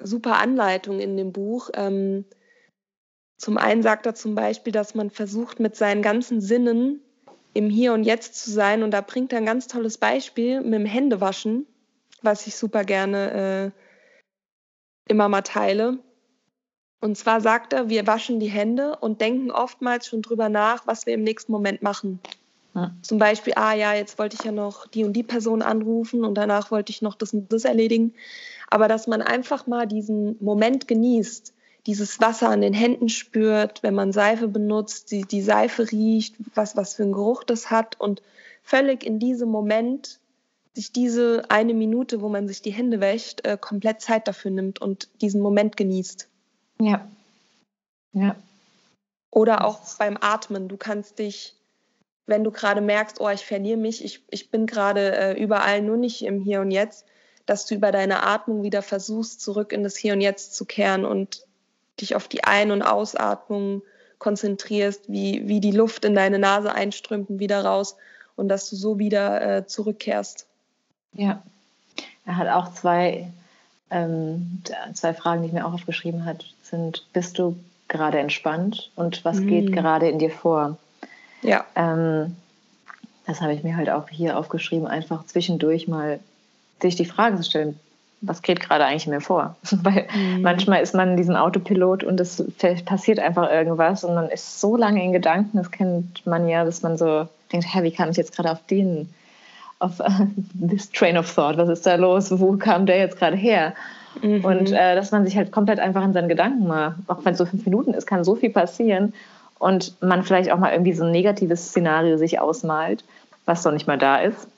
super 0.00 0.38
Anleitung 0.38 0.98
in 0.98 1.16
dem 1.16 1.32
Buch. 1.32 1.68
Ähm, 1.74 2.24
zum 3.36 3.58
einen 3.58 3.82
sagt 3.82 4.06
er 4.06 4.14
zum 4.14 4.34
Beispiel, 4.34 4.72
dass 4.72 4.94
man 4.94 5.10
versucht, 5.10 5.60
mit 5.60 5.76
seinen 5.76 6.02
ganzen 6.02 6.40
Sinnen 6.40 7.00
im 7.54 7.68
Hier 7.68 7.92
und 7.92 8.04
Jetzt 8.04 8.36
zu 8.36 8.50
sein. 8.50 8.82
Und 8.82 8.92
da 8.92 9.02
bringt 9.02 9.32
er 9.32 9.38
ein 9.38 9.46
ganz 9.46 9.68
tolles 9.68 9.98
Beispiel 9.98 10.62
mit 10.62 10.74
dem 10.74 10.86
Händewaschen, 10.86 11.66
was 12.22 12.46
ich 12.46 12.56
super 12.56 12.84
gerne 12.84 13.72
äh, 13.74 13.87
immer 15.08 15.28
mal 15.28 15.42
teile. 15.42 15.98
Und 17.00 17.16
zwar 17.16 17.40
sagt 17.40 17.72
er, 17.72 17.88
wir 17.88 18.06
waschen 18.06 18.40
die 18.40 18.48
Hände 18.48 18.96
und 18.96 19.20
denken 19.20 19.50
oftmals 19.50 20.06
schon 20.06 20.22
drüber 20.22 20.48
nach, 20.48 20.86
was 20.86 21.06
wir 21.06 21.14
im 21.14 21.22
nächsten 21.22 21.52
Moment 21.52 21.82
machen. 21.82 22.18
Ja. 22.74 22.92
Zum 23.02 23.18
Beispiel, 23.18 23.54
ah 23.56 23.74
ja, 23.74 23.94
jetzt 23.94 24.18
wollte 24.18 24.36
ich 24.38 24.44
ja 24.44 24.52
noch 24.52 24.86
die 24.86 25.04
und 25.04 25.12
die 25.12 25.22
Person 25.22 25.62
anrufen 25.62 26.24
und 26.24 26.34
danach 26.34 26.70
wollte 26.70 26.90
ich 26.90 27.02
noch 27.02 27.14
das 27.14 27.32
und 27.32 27.52
das 27.52 27.64
erledigen. 27.64 28.14
Aber 28.68 28.88
dass 28.88 29.06
man 29.06 29.22
einfach 29.22 29.66
mal 29.66 29.86
diesen 29.86 30.36
Moment 30.40 30.88
genießt, 30.88 31.54
dieses 31.86 32.20
Wasser 32.20 32.50
an 32.50 32.60
den 32.60 32.74
Händen 32.74 33.08
spürt, 33.08 33.82
wenn 33.82 33.94
man 33.94 34.12
Seife 34.12 34.48
benutzt, 34.48 35.10
die, 35.10 35.22
die 35.22 35.40
Seife 35.40 35.90
riecht, 35.90 36.34
was, 36.54 36.76
was 36.76 36.94
für 36.94 37.04
einen 37.04 37.12
Geruch 37.12 37.44
das 37.44 37.70
hat 37.70 37.98
und 37.98 38.22
völlig 38.62 39.04
in 39.04 39.18
diesem 39.18 39.48
Moment 39.48 40.17
sich 40.78 40.92
diese 40.92 41.42
eine 41.48 41.74
Minute, 41.74 42.20
wo 42.20 42.28
man 42.28 42.46
sich 42.46 42.62
die 42.62 42.70
Hände 42.70 43.00
wäscht, 43.00 43.44
äh, 43.44 43.58
komplett 43.60 44.00
Zeit 44.00 44.28
dafür 44.28 44.52
nimmt 44.52 44.80
und 44.80 45.08
diesen 45.20 45.40
Moment 45.40 45.76
genießt. 45.76 46.28
Ja. 46.80 47.08
Ja. 48.12 48.36
Oder 49.32 49.64
auch 49.64 49.80
beim 49.98 50.16
Atmen. 50.20 50.68
Du 50.68 50.76
kannst 50.76 51.18
dich, 51.18 51.56
wenn 52.26 52.44
du 52.44 52.52
gerade 52.52 52.80
merkst, 52.80 53.20
oh, 53.20 53.28
ich 53.28 53.44
verliere 53.44 53.76
mich, 53.76 54.04
ich, 54.04 54.22
ich 54.30 54.52
bin 54.52 54.66
gerade 54.66 55.16
äh, 55.16 55.42
überall 55.42 55.82
nur 55.82 55.96
nicht 55.96 56.24
im 56.24 56.38
Hier 56.38 56.60
und 56.60 56.70
Jetzt, 56.70 57.06
dass 57.44 57.66
du 57.66 57.74
über 57.74 57.90
deine 57.90 58.22
Atmung 58.22 58.62
wieder 58.62 58.82
versuchst, 58.82 59.40
zurück 59.40 59.72
in 59.72 59.82
das 59.82 59.96
Hier 59.96 60.12
und 60.12 60.20
Jetzt 60.20 60.54
zu 60.54 60.64
kehren 60.64 61.04
und 61.04 61.44
dich 62.00 62.14
auf 62.14 62.28
die 62.28 62.44
Ein- 62.44 62.70
und 62.70 62.82
Ausatmung 62.82 63.82
konzentrierst, 64.18 65.10
wie, 65.10 65.48
wie 65.48 65.58
die 65.58 65.72
Luft 65.72 66.04
in 66.04 66.14
deine 66.14 66.38
Nase 66.38 66.72
einströmt 66.72 67.30
und 67.30 67.40
wieder 67.40 67.64
raus 67.64 67.96
und 68.36 68.48
dass 68.48 68.70
du 68.70 68.76
so 68.76 69.00
wieder 69.00 69.42
äh, 69.42 69.66
zurückkehrst. 69.66 70.47
Ja, 71.12 71.42
er 72.26 72.36
hat 72.36 72.48
auch 72.48 72.72
zwei, 72.74 73.30
ähm, 73.90 74.62
zwei 74.94 75.14
Fragen, 75.14 75.42
die 75.42 75.48
ich 75.48 75.54
mir 75.54 75.66
auch 75.66 75.72
aufgeschrieben 75.72 76.24
habe 76.24 76.38
sind, 76.62 77.06
bist 77.12 77.38
du 77.38 77.56
gerade 77.88 78.18
entspannt 78.18 78.90
und 78.96 79.24
was 79.24 79.38
mhm. 79.38 79.46
geht 79.48 79.72
gerade 79.72 80.08
in 80.08 80.18
dir 80.18 80.30
vor? 80.30 80.76
Ja. 81.42 81.64
Ähm, 81.74 82.36
das 83.26 83.40
habe 83.40 83.52
ich 83.52 83.62
mir 83.62 83.76
halt 83.76 83.90
auch 83.90 84.08
hier 84.08 84.38
aufgeschrieben, 84.38 84.86
einfach 84.86 85.24
zwischendurch 85.26 85.88
mal 85.88 86.20
sich 86.80 86.96
die 86.96 87.04
Frage 87.04 87.36
zu 87.36 87.44
stellen, 87.44 87.78
was 88.20 88.42
geht 88.42 88.60
gerade 88.60 88.84
eigentlich 88.84 89.06
in 89.06 89.12
mir 89.12 89.20
vor? 89.20 89.56
Weil 89.70 90.08
mhm. 90.14 90.42
manchmal 90.42 90.82
ist 90.82 90.94
man 90.94 91.10
in 91.10 91.16
diesem 91.16 91.36
Autopilot 91.36 92.04
und 92.04 92.20
es 92.20 92.42
passiert 92.84 93.18
einfach 93.18 93.50
irgendwas 93.50 94.04
und 94.04 94.14
man 94.14 94.28
ist 94.28 94.60
so 94.60 94.76
lange 94.76 95.02
in 95.02 95.12
Gedanken, 95.12 95.58
das 95.58 95.70
kennt 95.70 96.26
man 96.26 96.48
ja, 96.48 96.64
dass 96.64 96.82
man 96.82 96.98
so 96.98 97.28
denkt, 97.52 97.66
hä, 97.72 97.82
wie 97.82 97.92
kam 97.92 98.10
ich 98.10 98.16
jetzt 98.16 98.34
gerade 98.34 98.50
auf 98.50 98.64
den, 98.66 99.12
auf 99.78 100.00
uh, 100.00 100.26
this 100.54 100.90
train 100.90 101.16
of 101.16 101.32
thought, 101.32 101.56
was 101.56 101.68
ist 101.68 101.86
da 101.86 101.94
los, 101.96 102.30
wo 102.38 102.56
kam 102.56 102.86
der 102.86 102.98
jetzt 102.98 103.18
gerade 103.18 103.36
her? 103.36 103.74
Mhm. 104.22 104.44
Und 104.44 104.72
äh, 104.72 104.94
dass 104.94 105.12
man 105.12 105.24
sich 105.24 105.36
halt 105.36 105.52
komplett 105.52 105.80
einfach 105.80 106.04
in 106.04 106.12
seinen 106.12 106.28
Gedanken 106.28 106.66
mal, 106.66 106.96
auch 107.06 107.24
wenn 107.24 107.32
es 107.32 107.38
so 107.38 107.46
fünf 107.46 107.64
Minuten 107.64 107.94
ist, 107.94 108.06
kann 108.06 108.24
so 108.24 108.34
viel 108.34 108.50
passieren. 108.50 109.14
Und 109.58 110.00
man 110.00 110.22
vielleicht 110.22 110.52
auch 110.52 110.58
mal 110.58 110.72
irgendwie 110.72 110.92
so 110.92 111.04
ein 111.04 111.10
negatives 111.10 111.68
Szenario 111.68 112.16
sich 112.16 112.38
ausmalt, 112.38 113.04
was 113.44 113.62
doch 113.62 113.72
nicht 113.72 113.88
mal 113.88 113.98
da 113.98 114.18
ist. 114.18 114.48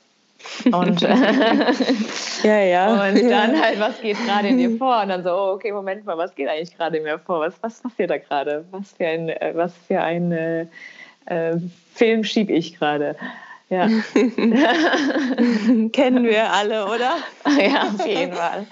Und, 0.71 1.01
ja, 2.43 2.59
ja. 2.59 3.07
und 3.07 3.29
dann 3.29 3.61
halt, 3.61 3.79
was 3.79 3.99
geht 4.01 4.17
gerade 4.25 4.47
in 4.47 4.57
dir 4.57 4.77
vor? 4.77 5.01
Und 5.01 5.09
dann 5.09 5.23
so, 5.23 5.31
oh, 5.31 5.53
okay, 5.53 5.71
Moment 5.71 6.05
mal, 6.05 6.17
was 6.17 6.35
geht 6.35 6.47
eigentlich 6.47 6.75
gerade 6.75 6.97
in 6.97 7.03
mir 7.03 7.19
vor? 7.19 7.39
Was, 7.39 7.55
was 7.61 7.81
passiert 7.81 8.09
da 8.09 8.17
gerade? 8.17 8.65
Was 8.71 8.91
für 8.93 9.07
ein, 9.07 9.29
äh, 9.29 9.51
was 9.55 9.73
für 9.87 10.01
ein 10.01 10.31
äh, 10.31 10.65
äh, 11.25 11.57
Film 11.93 12.23
schiebe 12.23 12.53
ich 12.53 12.77
gerade? 12.77 13.15
Ja. 13.71 13.87
Kennen 15.93 16.25
wir 16.25 16.51
alle, 16.51 16.85
oder? 16.85 17.13
ja, 17.57 17.83
auf 17.83 18.05
jeden 18.05 18.33
Fall. 18.33 18.67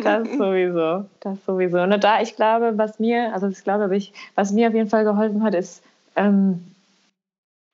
Das 0.00 0.28
sowieso. 0.28 1.06
Das 1.18 1.44
sowieso. 1.44 1.80
Und 1.80 2.04
da, 2.04 2.20
ich 2.22 2.36
glaube, 2.36 2.78
was 2.78 3.00
mir, 3.00 3.34
also 3.34 3.48
ich 3.48 3.64
glaube, 3.64 3.94
ich, 3.96 4.12
was 4.36 4.52
mir 4.52 4.68
auf 4.68 4.74
jeden 4.74 4.88
Fall 4.88 5.02
geholfen 5.02 5.42
hat, 5.42 5.56
ist, 5.56 5.82
ähm, 6.14 6.72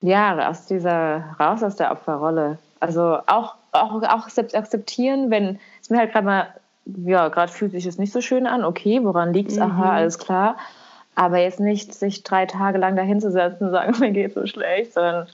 ja, 0.01 0.49
aus 0.49 0.65
dieser, 0.65 1.35
raus 1.39 1.61
aus 1.61 1.75
der 1.75 1.91
Opferrolle. 1.91 2.57
Also 2.79 3.19
auch, 3.27 3.53
auch, 3.71 4.01
auch 4.01 4.29
selbst 4.29 4.55
akzeptieren, 4.55 5.29
wenn 5.29 5.59
es 5.83 5.91
mir 5.91 5.99
halt 5.99 6.13
gerade 6.13 6.25
mal, 6.25 6.47
ja, 6.85 7.27
gerade 7.27 7.51
fühlt 7.51 7.73
sich 7.73 7.85
es 7.85 7.99
nicht 7.99 8.11
so 8.11 8.21
schön 8.21 8.47
an, 8.47 8.65
okay, 8.65 9.03
woran 9.03 9.33
liegt 9.33 9.51
es? 9.51 9.57
Mhm. 9.57 9.63
Aha, 9.63 9.93
alles 9.97 10.17
klar. 10.17 10.57
Aber 11.13 11.37
jetzt 11.37 11.59
nicht 11.59 11.93
sich 11.93 12.23
drei 12.23 12.47
Tage 12.47 12.79
lang 12.79 12.95
dahin 12.95 13.21
zu 13.21 13.31
setzen 13.31 13.65
und 13.65 13.71
sagen, 13.71 13.93
mir 13.99 14.09
geht 14.11 14.33
so 14.33 14.47
schlecht, 14.47 14.93
sondern 14.93 15.27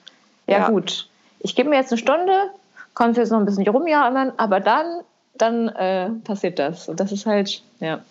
ja, 0.48 0.60
ja. 0.60 0.70
gut, 0.70 1.08
ich 1.44 1.56
gebe 1.56 1.70
mir 1.70 1.78
jetzt 1.78 1.92
eine 1.92 1.98
Stunde, 1.98 2.52
konnte 2.94 3.22
jetzt 3.22 3.32
noch 3.32 3.40
ein 3.40 3.46
bisschen 3.46 3.68
rumjammern, 3.68 4.34
aber 4.38 4.60
dann, 4.60 5.02
dann 5.36 5.70
äh, 5.70 6.10
passiert 6.24 6.60
das. 6.60 6.88
Und 6.88 7.00
das 7.00 7.12
ist 7.12 7.26
halt, 7.26 7.62
ja. 7.80 8.02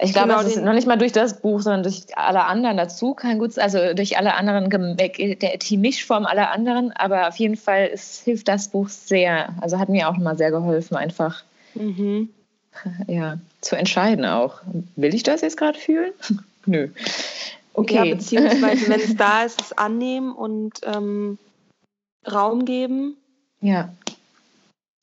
Ich 0.00 0.12
glaube, 0.12 0.28
genau, 0.28 0.40
es 0.40 0.56
ist 0.56 0.62
noch 0.62 0.72
nicht 0.72 0.88
mal 0.88 0.98
durch 0.98 1.12
das 1.12 1.40
Buch, 1.40 1.60
sondern 1.60 1.84
durch 1.84 2.02
alle 2.16 2.44
anderen 2.44 2.76
dazu 2.76 3.14
kein 3.14 3.38
gutes, 3.38 3.58
also 3.58 3.94
durch 3.94 4.18
alle 4.18 4.34
anderen, 4.34 4.68
der, 4.96 5.08
die 5.56 5.76
Mischform 5.76 6.26
aller 6.26 6.50
anderen, 6.50 6.90
aber 6.92 7.28
auf 7.28 7.36
jeden 7.36 7.56
Fall 7.56 7.90
es 7.92 8.20
hilft 8.20 8.48
das 8.48 8.68
Buch 8.68 8.88
sehr. 8.88 9.50
Also 9.60 9.78
hat 9.78 9.88
mir 9.88 10.08
auch 10.08 10.14
nochmal 10.14 10.36
sehr 10.36 10.50
geholfen, 10.50 10.96
einfach 10.96 11.44
mhm. 11.74 12.28
ja, 13.06 13.38
zu 13.60 13.76
entscheiden 13.76 14.24
auch. 14.24 14.62
Will 14.96 15.14
ich 15.14 15.22
das 15.22 15.42
jetzt 15.42 15.56
gerade 15.56 15.78
fühlen? 15.78 16.12
Nö. 16.66 16.88
Okay. 17.74 17.94
Ja, 17.94 18.14
beziehungsweise, 18.16 18.88
wenn 18.88 19.00
es 19.00 19.14
da 19.14 19.44
ist, 19.44 19.60
es 19.60 19.78
annehmen 19.78 20.32
und 20.32 20.80
ähm, 20.84 21.38
Raum 22.30 22.64
geben. 22.64 23.16
Ja. 23.60 23.92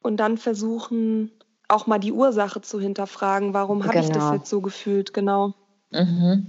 Und 0.01 0.17
dann 0.17 0.38
versuchen, 0.38 1.31
auch 1.67 1.88
mal 1.88 1.99
die 1.99 2.12
Ursache 2.12 2.62
zu 2.62 2.79
hinterfragen. 2.79 3.53
Warum 3.53 3.84
habe 3.84 3.93
genau. 3.93 4.05
ich 4.05 4.12
das 4.12 4.23
genau. 4.23 4.36
jetzt 4.36 4.49
so 4.49 4.62
gefühlt? 4.62 5.13
Genau. 5.13 5.53
Mhm. 5.91 6.47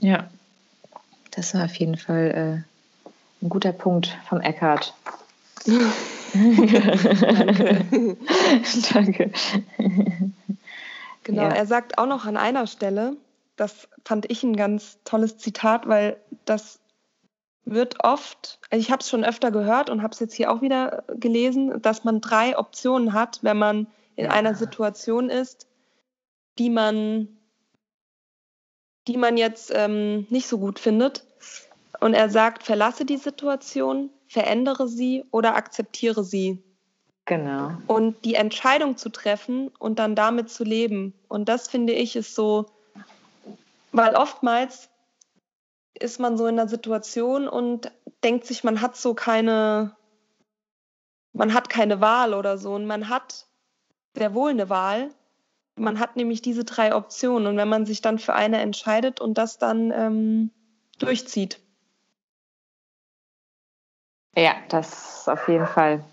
Ja, 0.00 0.28
das 1.32 1.54
war 1.54 1.64
auf 1.64 1.74
jeden 1.74 1.96
Fall 1.96 2.64
äh, 2.64 3.44
ein 3.44 3.48
guter 3.48 3.72
Punkt 3.72 4.16
vom 4.28 4.40
Eckhart. 4.40 4.94
Danke. 8.92 8.92
Danke. 8.92 9.32
Genau, 11.24 11.42
ja. 11.42 11.50
er 11.50 11.66
sagt 11.66 11.98
auch 11.98 12.06
noch 12.06 12.24
an 12.24 12.38
einer 12.38 12.66
Stelle, 12.66 13.14
das 13.56 13.86
fand 14.02 14.30
ich 14.30 14.42
ein 14.44 14.56
ganz 14.56 14.96
tolles 15.04 15.36
Zitat, 15.36 15.86
weil 15.86 16.16
das 16.46 16.78
wird 17.70 18.04
oft, 18.04 18.58
also 18.70 18.80
ich 18.80 18.90
habe 18.90 19.00
es 19.00 19.08
schon 19.08 19.24
öfter 19.24 19.50
gehört 19.50 19.90
und 19.90 20.02
habe 20.02 20.12
es 20.12 20.20
jetzt 20.20 20.34
hier 20.34 20.50
auch 20.52 20.62
wieder 20.62 21.04
gelesen, 21.16 21.80
dass 21.82 22.04
man 22.04 22.20
drei 22.20 22.58
Optionen 22.58 23.12
hat, 23.12 23.40
wenn 23.42 23.58
man 23.58 23.86
in 24.16 24.26
einer 24.26 24.54
Situation 24.54 25.30
ist, 25.30 25.66
die 26.58 26.70
man, 26.70 27.28
die 29.06 29.16
man 29.16 29.36
jetzt 29.36 29.72
ähm, 29.74 30.26
nicht 30.30 30.48
so 30.48 30.58
gut 30.58 30.78
findet. 30.78 31.24
Und 32.00 32.14
er 32.14 32.28
sagt, 32.30 32.62
verlasse 32.64 33.04
die 33.04 33.16
Situation, 33.16 34.10
verändere 34.26 34.88
sie 34.88 35.24
oder 35.30 35.56
akzeptiere 35.56 36.24
sie. 36.24 36.62
Genau. 37.24 37.72
Und 37.86 38.24
die 38.24 38.34
Entscheidung 38.34 38.96
zu 38.96 39.10
treffen 39.10 39.68
und 39.78 39.98
dann 39.98 40.14
damit 40.14 40.50
zu 40.50 40.64
leben. 40.64 41.14
Und 41.28 41.48
das 41.48 41.68
finde 41.68 41.92
ich 41.92 42.16
ist 42.16 42.34
so, 42.34 42.66
weil 43.92 44.14
oftmals 44.14 44.88
ist 46.02 46.20
man 46.20 46.36
so 46.36 46.46
in 46.46 46.58
einer 46.58 46.68
Situation 46.68 47.48
und 47.48 47.90
denkt 48.24 48.46
sich, 48.46 48.64
man 48.64 48.80
hat 48.80 48.96
so 48.96 49.14
keine, 49.14 49.96
man 51.32 51.54
hat 51.54 51.68
keine 51.68 52.00
Wahl 52.00 52.34
oder 52.34 52.58
so. 52.58 52.74
Und 52.74 52.86
man 52.86 53.08
hat 53.08 53.46
sehr 54.16 54.34
wohl 54.34 54.50
eine 54.50 54.68
Wahl. 54.68 55.10
Man 55.76 56.00
hat 56.00 56.16
nämlich 56.16 56.42
diese 56.42 56.64
drei 56.64 56.94
Optionen. 56.94 57.46
Und 57.46 57.56
wenn 57.56 57.68
man 57.68 57.86
sich 57.86 58.00
dann 58.00 58.18
für 58.18 58.34
eine 58.34 58.60
entscheidet 58.60 59.20
und 59.20 59.38
das 59.38 59.58
dann 59.58 59.92
ähm, 59.92 60.50
durchzieht. 60.98 61.60
Ja, 64.36 64.54
das 64.68 65.20
ist 65.20 65.28
auf 65.28 65.48
jeden 65.48 65.66
Fall. 65.66 66.04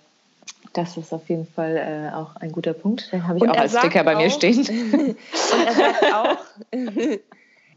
Das 0.74 0.98
ist 0.98 1.14
auf 1.14 1.30
jeden 1.30 1.48
Fall 1.48 1.78
äh, 1.78 2.16
auch 2.16 2.36
ein 2.36 2.52
guter 2.52 2.74
Punkt. 2.74 3.12
Den 3.12 3.28
habe 3.28 3.38
ich 3.38 3.44
und 3.44 3.50
auch 3.50 3.58
als 3.58 3.78
Sticker 3.78 4.04
bei 4.04 4.16
auch, 4.16 4.20
mir 4.20 4.30
stehen. 4.30 4.60
und 4.94 5.66
er 5.66 5.74
sagt 5.74 6.04
auch, 6.14 6.38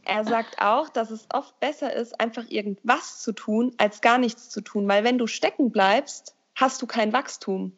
er 0.09 0.25
sagt 0.25 0.61
auch, 0.61 0.89
dass 0.89 1.11
es 1.11 1.27
oft 1.33 1.61
besser 1.61 1.93
ist, 1.93 2.19
einfach 2.19 2.45
irgendwas 2.49 3.21
zu 3.21 3.33
tun, 3.33 3.75
als 3.77 4.01
gar 4.01 4.19
nichts 4.19 4.49
zu 4.49 4.63
tun. 4.63 4.89
Weil 4.89 5.05
wenn 5.05 5.19
du 5.19 5.27
stecken 5.27 5.71
bleibst, 5.71 6.35
hast 6.55 6.81
du 6.81 6.87
kein 6.87 7.13
Wachstum. 7.13 7.73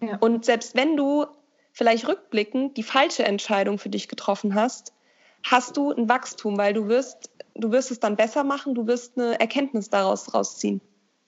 Ja. 0.00 0.18
Und 0.18 0.44
selbst 0.44 0.76
wenn 0.76 0.96
du 0.96 1.26
vielleicht 1.72 2.06
rückblickend 2.06 2.76
die 2.76 2.82
falsche 2.82 3.24
Entscheidung 3.24 3.78
für 3.78 3.88
dich 3.88 4.08
getroffen 4.08 4.54
hast, 4.54 4.92
hast 5.42 5.76
du 5.78 5.90
ein 5.90 6.08
Wachstum, 6.08 6.58
weil 6.58 6.74
du 6.74 6.88
wirst, 6.88 7.30
du 7.54 7.72
wirst 7.72 7.90
es 7.90 7.98
dann 7.98 8.16
besser 8.16 8.44
machen, 8.44 8.74
du 8.74 8.86
wirst 8.86 9.18
eine 9.18 9.40
Erkenntnis 9.40 9.88
daraus 9.88 10.34
rausziehen. 10.34 10.82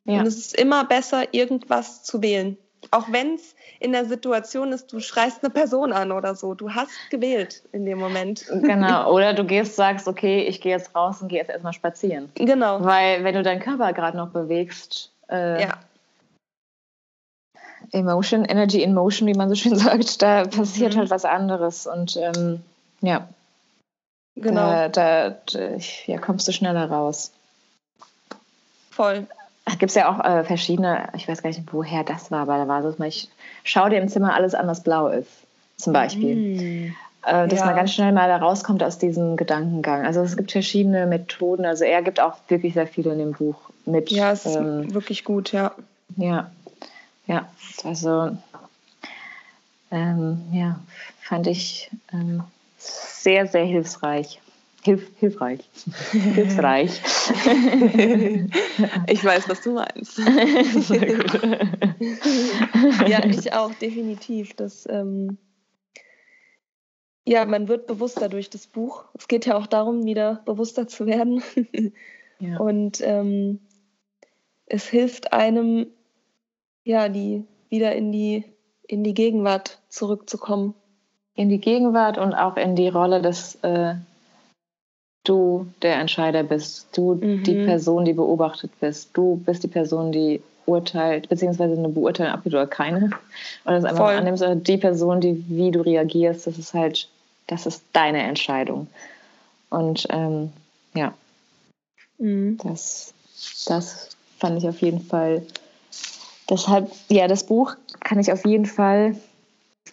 Ja. 0.04 0.20
Und 0.20 0.26
es 0.26 0.36
ist 0.36 0.54
immer 0.54 0.84
besser, 0.84 1.32
irgendwas 1.32 2.04
zu 2.04 2.20
wählen. 2.20 2.58
Auch 2.90 3.10
wenn 3.10 3.34
es 3.34 3.54
in 3.80 3.92
der 3.92 4.04
Situation 4.04 4.72
ist, 4.72 4.92
du 4.92 5.00
schreist 5.00 5.42
eine 5.42 5.50
Person 5.50 5.92
an 5.92 6.12
oder 6.12 6.34
so. 6.34 6.54
Du 6.54 6.70
hast 6.70 6.90
gewählt 7.10 7.62
in 7.72 7.86
dem 7.86 7.98
Moment. 7.98 8.46
Genau. 8.48 9.10
Oder 9.14 9.34
du 9.34 9.44
gehst, 9.44 9.76
sagst, 9.76 10.08
okay, 10.08 10.42
ich 10.42 10.60
gehe 10.60 10.72
jetzt 10.72 10.94
raus 10.94 11.22
und 11.22 11.28
gehe 11.28 11.38
jetzt 11.38 11.50
erstmal 11.50 11.72
spazieren. 11.72 12.30
Genau. 12.34 12.84
Weil 12.84 13.24
wenn 13.24 13.34
du 13.34 13.42
deinen 13.42 13.60
Körper 13.60 13.92
gerade 13.92 14.16
noch 14.16 14.30
bewegst, 14.30 15.10
äh, 15.30 15.62
ja. 15.62 15.78
Emotion, 17.92 18.44
Energy 18.44 18.82
in 18.82 18.94
Motion, 18.94 19.28
wie 19.28 19.34
man 19.34 19.48
so 19.48 19.54
schön 19.54 19.76
sagt, 19.76 20.20
da 20.22 20.44
passiert 20.44 20.94
mhm. 20.94 21.00
halt 21.00 21.10
was 21.10 21.24
anderes. 21.24 21.86
Und 21.86 22.16
ähm, 22.16 22.62
ja. 23.00 23.28
Genau. 24.34 24.60
Da, 24.60 24.88
da, 24.88 25.30
da 25.30 25.76
ja, 26.06 26.18
kommst 26.18 26.48
du 26.48 26.52
schneller 26.52 26.90
raus. 26.90 27.32
Voll 28.90 29.26
gibt 29.78 29.90
es 29.90 29.94
ja 29.94 30.08
auch 30.10 30.24
äh, 30.24 30.44
verschiedene, 30.44 31.08
ich 31.16 31.28
weiß 31.28 31.42
gar 31.42 31.50
nicht, 31.50 31.62
woher 31.72 32.04
das 32.04 32.30
war, 32.30 32.40
aber 32.40 32.58
da 32.58 32.68
war 32.68 32.82
so, 32.82 33.02
ich 33.04 33.28
schaue 33.64 33.90
dir 33.90 34.00
im 34.00 34.08
Zimmer 34.08 34.34
alles 34.34 34.54
an, 34.54 34.66
was 34.66 34.82
blau 34.82 35.08
ist, 35.08 35.30
zum 35.76 35.92
Beispiel. 35.92 36.36
Mm. 36.36 36.94
Äh, 37.24 37.46
dass 37.46 37.60
ja. 37.60 37.66
man 37.66 37.76
ganz 37.76 37.92
schnell 37.92 38.12
mal 38.12 38.26
da 38.28 38.38
rauskommt 38.38 38.82
aus 38.82 38.98
diesem 38.98 39.36
Gedankengang. 39.36 40.04
Also 40.04 40.22
es 40.22 40.36
gibt 40.36 40.50
verschiedene 40.50 41.06
Methoden, 41.06 41.64
also 41.64 41.84
er 41.84 42.02
gibt 42.02 42.18
auch 42.18 42.36
wirklich 42.48 42.74
sehr 42.74 42.88
viele 42.88 43.12
in 43.12 43.18
dem 43.18 43.32
Buch 43.32 43.56
mit. 43.86 44.10
Ja, 44.10 44.32
es 44.32 44.44
ist 44.44 44.56
ähm, 44.56 44.92
wirklich 44.92 45.24
gut, 45.24 45.52
ja. 45.52 45.72
Ja, 46.16 46.50
ja, 47.26 47.46
also 47.84 48.36
ähm, 49.92 50.42
ja, 50.50 50.80
fand 51.20 51.46
ich 51.46 51.90
ähm, 52.12 52.42
sehr, 52.78 53.46
sehr 53.46 53.64
hilfreich. 53.64 54.41
Hilf, 54.84 55.12
hilfreich. 55.18 55.60
Hilfreich. 56.10 56.90
ich 59.06 59.24
weiß, 59.24 59.48
was 59.48 59.60
du 59.60 59.74
meinst. 59.74 60.18
ja, 63.06 63.24
ich 63.24 63.52
auch, 63.52 63.72
definitiv. 63.74 64.54
Das, 64.54 64.84
ähm, 64.90 65.38
ja, 67.24 67.44
man 67.44 67.68
wird 67.68 67.86
bewusster 67.86 68.28
durch 68.28 68.50
das 68.50 68.66
Buch. 68.66 69.04
Es 69.14 69.28
geht 69.28 69.46
ja 69.46 69.56
auch 69.56 69.68
darum, 69.68 70.04
wieder 70.04 70.42
bewusster 70.46 70.88
zu 70.88 71.06
werden. 71.06 71.44
ja. 72.40 72.58
Und 72.58 73.00
ähm, 73.02 73.60
es 74.66 74.88
hilft 74.88 75.32
einem, 75.32 75.86
ja, 76.82 77.08
die 77.08 77.44
wieder 77.68 77.94
in 77.94 78.10
die, 78.10 78.42
in 78.88 79.04
die 79.04 79.14
Gegenwart 79.14 79.80
zurückzukommen. 79.88 80.74
In 81.36 81.48
die 81.48 81.60
Gegenwart 81.60 82.18
und 82.18 82.34
auch 82.34 82.56
in 82.56 82.74
die 82.74 82.88
Rolle 82.88 83.22
des 83.22 83.54
äh, 83.62 83.94
du 85.24 85.66
der 85.82 85.96
Entscheider 85.96 86.42
bist, 86.42 86.88
du 86.92 87.14
mhm. 87.14 87.42
die 87.44 87.64
Person, 87.64 88.04
die 88.04 88.12
beobachtet 88.12 88.70
bist, 88.80 89.10
du 89.14 89.36
bist 89.44 89.62
die 89.62 89.68
Person, 89.68 90.12
die 90.12 90.42
urteilt, 90.66 91.28
beziehungsweise 91.28 91.76
eine 91.76 91.88
Beurteilung 91.88 92.32
abgibt 92.32 92.54
oder 92.54 92.66
keine. 92.66 93.06
Und 93.64 93.72
das 93.72 93.84
einfach 93.84 94.06
Voll. 94.06 94.14
annimmst, 94.14 94.42
oder 94.42 94.56
die 94.56 94.76
Person, 94.76 95.20
die, 95.20 95.44
wie 95.48 95.70
du 95.70 95.80
reagierst, 95.80 96.46
das 96.46 96.58
ist 96.58 96.74
halt, 96.74 97.08
das 97.46 97.66
ist 97.66 97.82
deine 97.92 98.22
Entscheidung. 98.22 98.86
Und 99.70 100.06
ähm, 100.10 100.52
ja, 100.94 101.12
mhm. 102.18 102.58
das, 102.62 103.12
das 103.66 104.10
fand 104.38 104.58
ich 104.58 104.68
auf 104.68 104.80
jeden 104.80 105.00
Fall. 105.00 105.42
Deshalb, 106.48 106.90
ja, 107.08 107.28
das 107.28 107.44
Buch 107.44 107.74
kann 108.00 108.20
ich 108.20 108.32
auf 108.32 108.44
jeden 108.44 108.66
Fall 108.66 109.16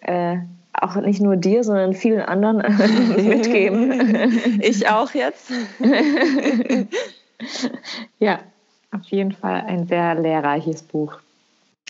äh, 0.02 0.38
auch 0.82 0.96
nicht 0.96 1.22
nur 1.22 1.36
dir, 1.36 1.64
sondern 1.64 1.94
vielen 1.94 2.22
anderen 2.22 2.58
mitgeben. 3.28 4.60
Ich 4.62 4.88
auch 4.88 5.14
jetzt. 5.14 5.52
ja, 8.20 8.40
auf 8.92 9.06
jeden 9.06 9.32
Fall 9.32 9.62
ein 9.62 9.88
sehr 9.88 10.16
lehrreiches 10.16 10.82
Buch. 10.84 11.20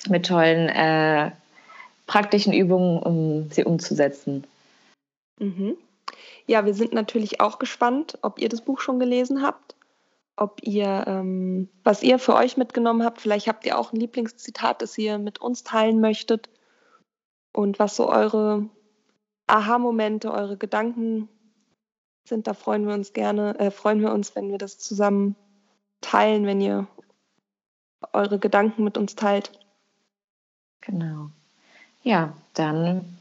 mit 0.07 0.25
tollen 0.27 0.69
äh, 0.69 1.31
praktischen 2.07 2.53
Übungen, 2.53 2.99
um 2.99 3.49
sie 3.51 3.63
umzusetzen. 3.63 4.45
Mhm. 5.39 5.75
Ja, 6.47 6.65
wir 6.65 6.73
sind 6.73 6.93
natürlich 6.93 7.41
auch 7.41 7.59
gespannt, 7.59 8.17
ob 8.21 8.39
ihr 8.39 8.49
das 8.49 8.61
Buch 8.61 8.79
schon 8.79 8.99
gelesen 8.99 9.43
habt, 9.43 9.75
ob 10.35 10.61
ihr, 10.63 11.03
ähm, 11.07 11.69
was 11.83 12.01
ihr 12.01 12.17
für 12.17 12.35
euch 12.35 12.57
mitgenommen 12.57 13.03
habt. 13.03 13.21
Vielleicht 13.21 13.47
habt 13.47 13.65
ihr 13.65 13.77
auch 13.77 13.93
ein 13.93 13.99
Lieblingszitat, 13.99 14.81
das 14.81 14.97
ihr 14.97 15.19
mit 15.19 15.39
uns 15.39 15.63
teilen 15.63 16.01
möchtet 16.01 16.49
und 17.53 17.77
was 17.77 17.95
so 17.95 18.09
eure 18.09 18.69
Aha-Momente, 19.49 20.31
eure 20.31 20.57
Gedanken 20.57 21.29
sind. 22.25 22.47
Da 22.47 22.53
freuen 22.53 22.87
wir 22.87 22.93
uns 22.93 23.13
gerne, 23.13 23.57
äh, 23.59 23.71
freuen 23.71 24.01
wir 24.01 24.11
uns, 24.11 24.35
wenn 24.35 24.49
wir 24.49 24.57
das 24.57 24.77
zusammen 24.77 25.35
teilen, 26.01 26.45
wenn 26.45 26.61
ihr 26.61 26.87
eure 28.13 28.39
Gedanken 28.39 28.83
mit 28.83 28.97
uns 28.97 29.15
teilt. 29.15 29.51
Genau. 30.81 31.29
Ja, 32.03 32.33
dann 32.53 33.17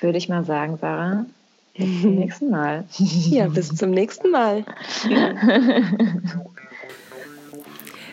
würde 0.00 0.18
ich 0.18 0.28
mal 0.28 0.44
sagen, 0.44 0.78
Sarah, 0.78 1.26
bis 1.76 2.02
zum 2.02 2.14
nächsten 2.16 2.50
Mal. 2.50 2.84
Ja, 2.98 3.48
bis 3.48 3.74
zum 3.74 3.90
nächsten 3.90 4.30
Mal. 4.30 4.64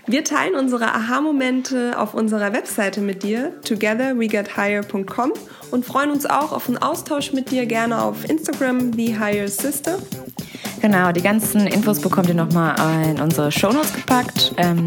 Wir 0.08 0.24
teilen 0.24 0.56
unsere 0.56 0.94
Aha-Momente 0.94 1.98
auf 1.98 2.14
unserer 2.14 2.54
Webseite 2.54 3.02
mit 3.02 3.24
dir, 3.24 3.60
togetherwegetHigher.com 3.64 5.34
und 5.72 5.84
freuen 5.86 6.12
uns 6.12 6.28
auch 6.28 6.52
auf 6.52 6.68
einen 6.68 6.78
Austausch 6.78 7.34
mit 7.34 7.50
dir, 7.50 7.66
gerne 7.66 8.02
auf 8.02 8.30
Instagram, 8.30 8.94
The 8.94 9.18
Higher 9.18 9.48
Sister. 9.48 9.98
Genau, 10.80 11.12
die 11.12 11.22
ganzen 11.22 11.66
Infos 11.66 12.00
bekommt 12.00 12.30
ihr 12.30 12.36
nochmal 12.36 12.76
in 13.10 13.20
unsere 13.20 13.52
Shownotes 13.52 13.94
gepackt 13.94 14.54
ähm, 14.58 14.86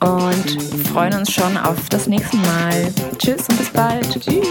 und 0.00 0.62
freuen 0.92 1.14
uns 1.14 1.30
schon 1.30 1.56
auf 1.56 1.88
das 1.90 2.08
nächste 2.08 2.36
Mal. 2.38 2.92
Tschüss 3.18 3.48
und 3.48 3.58
bis 3.58 3.70
bald. 3.70 4.20
Tschüss. 4.20 4.48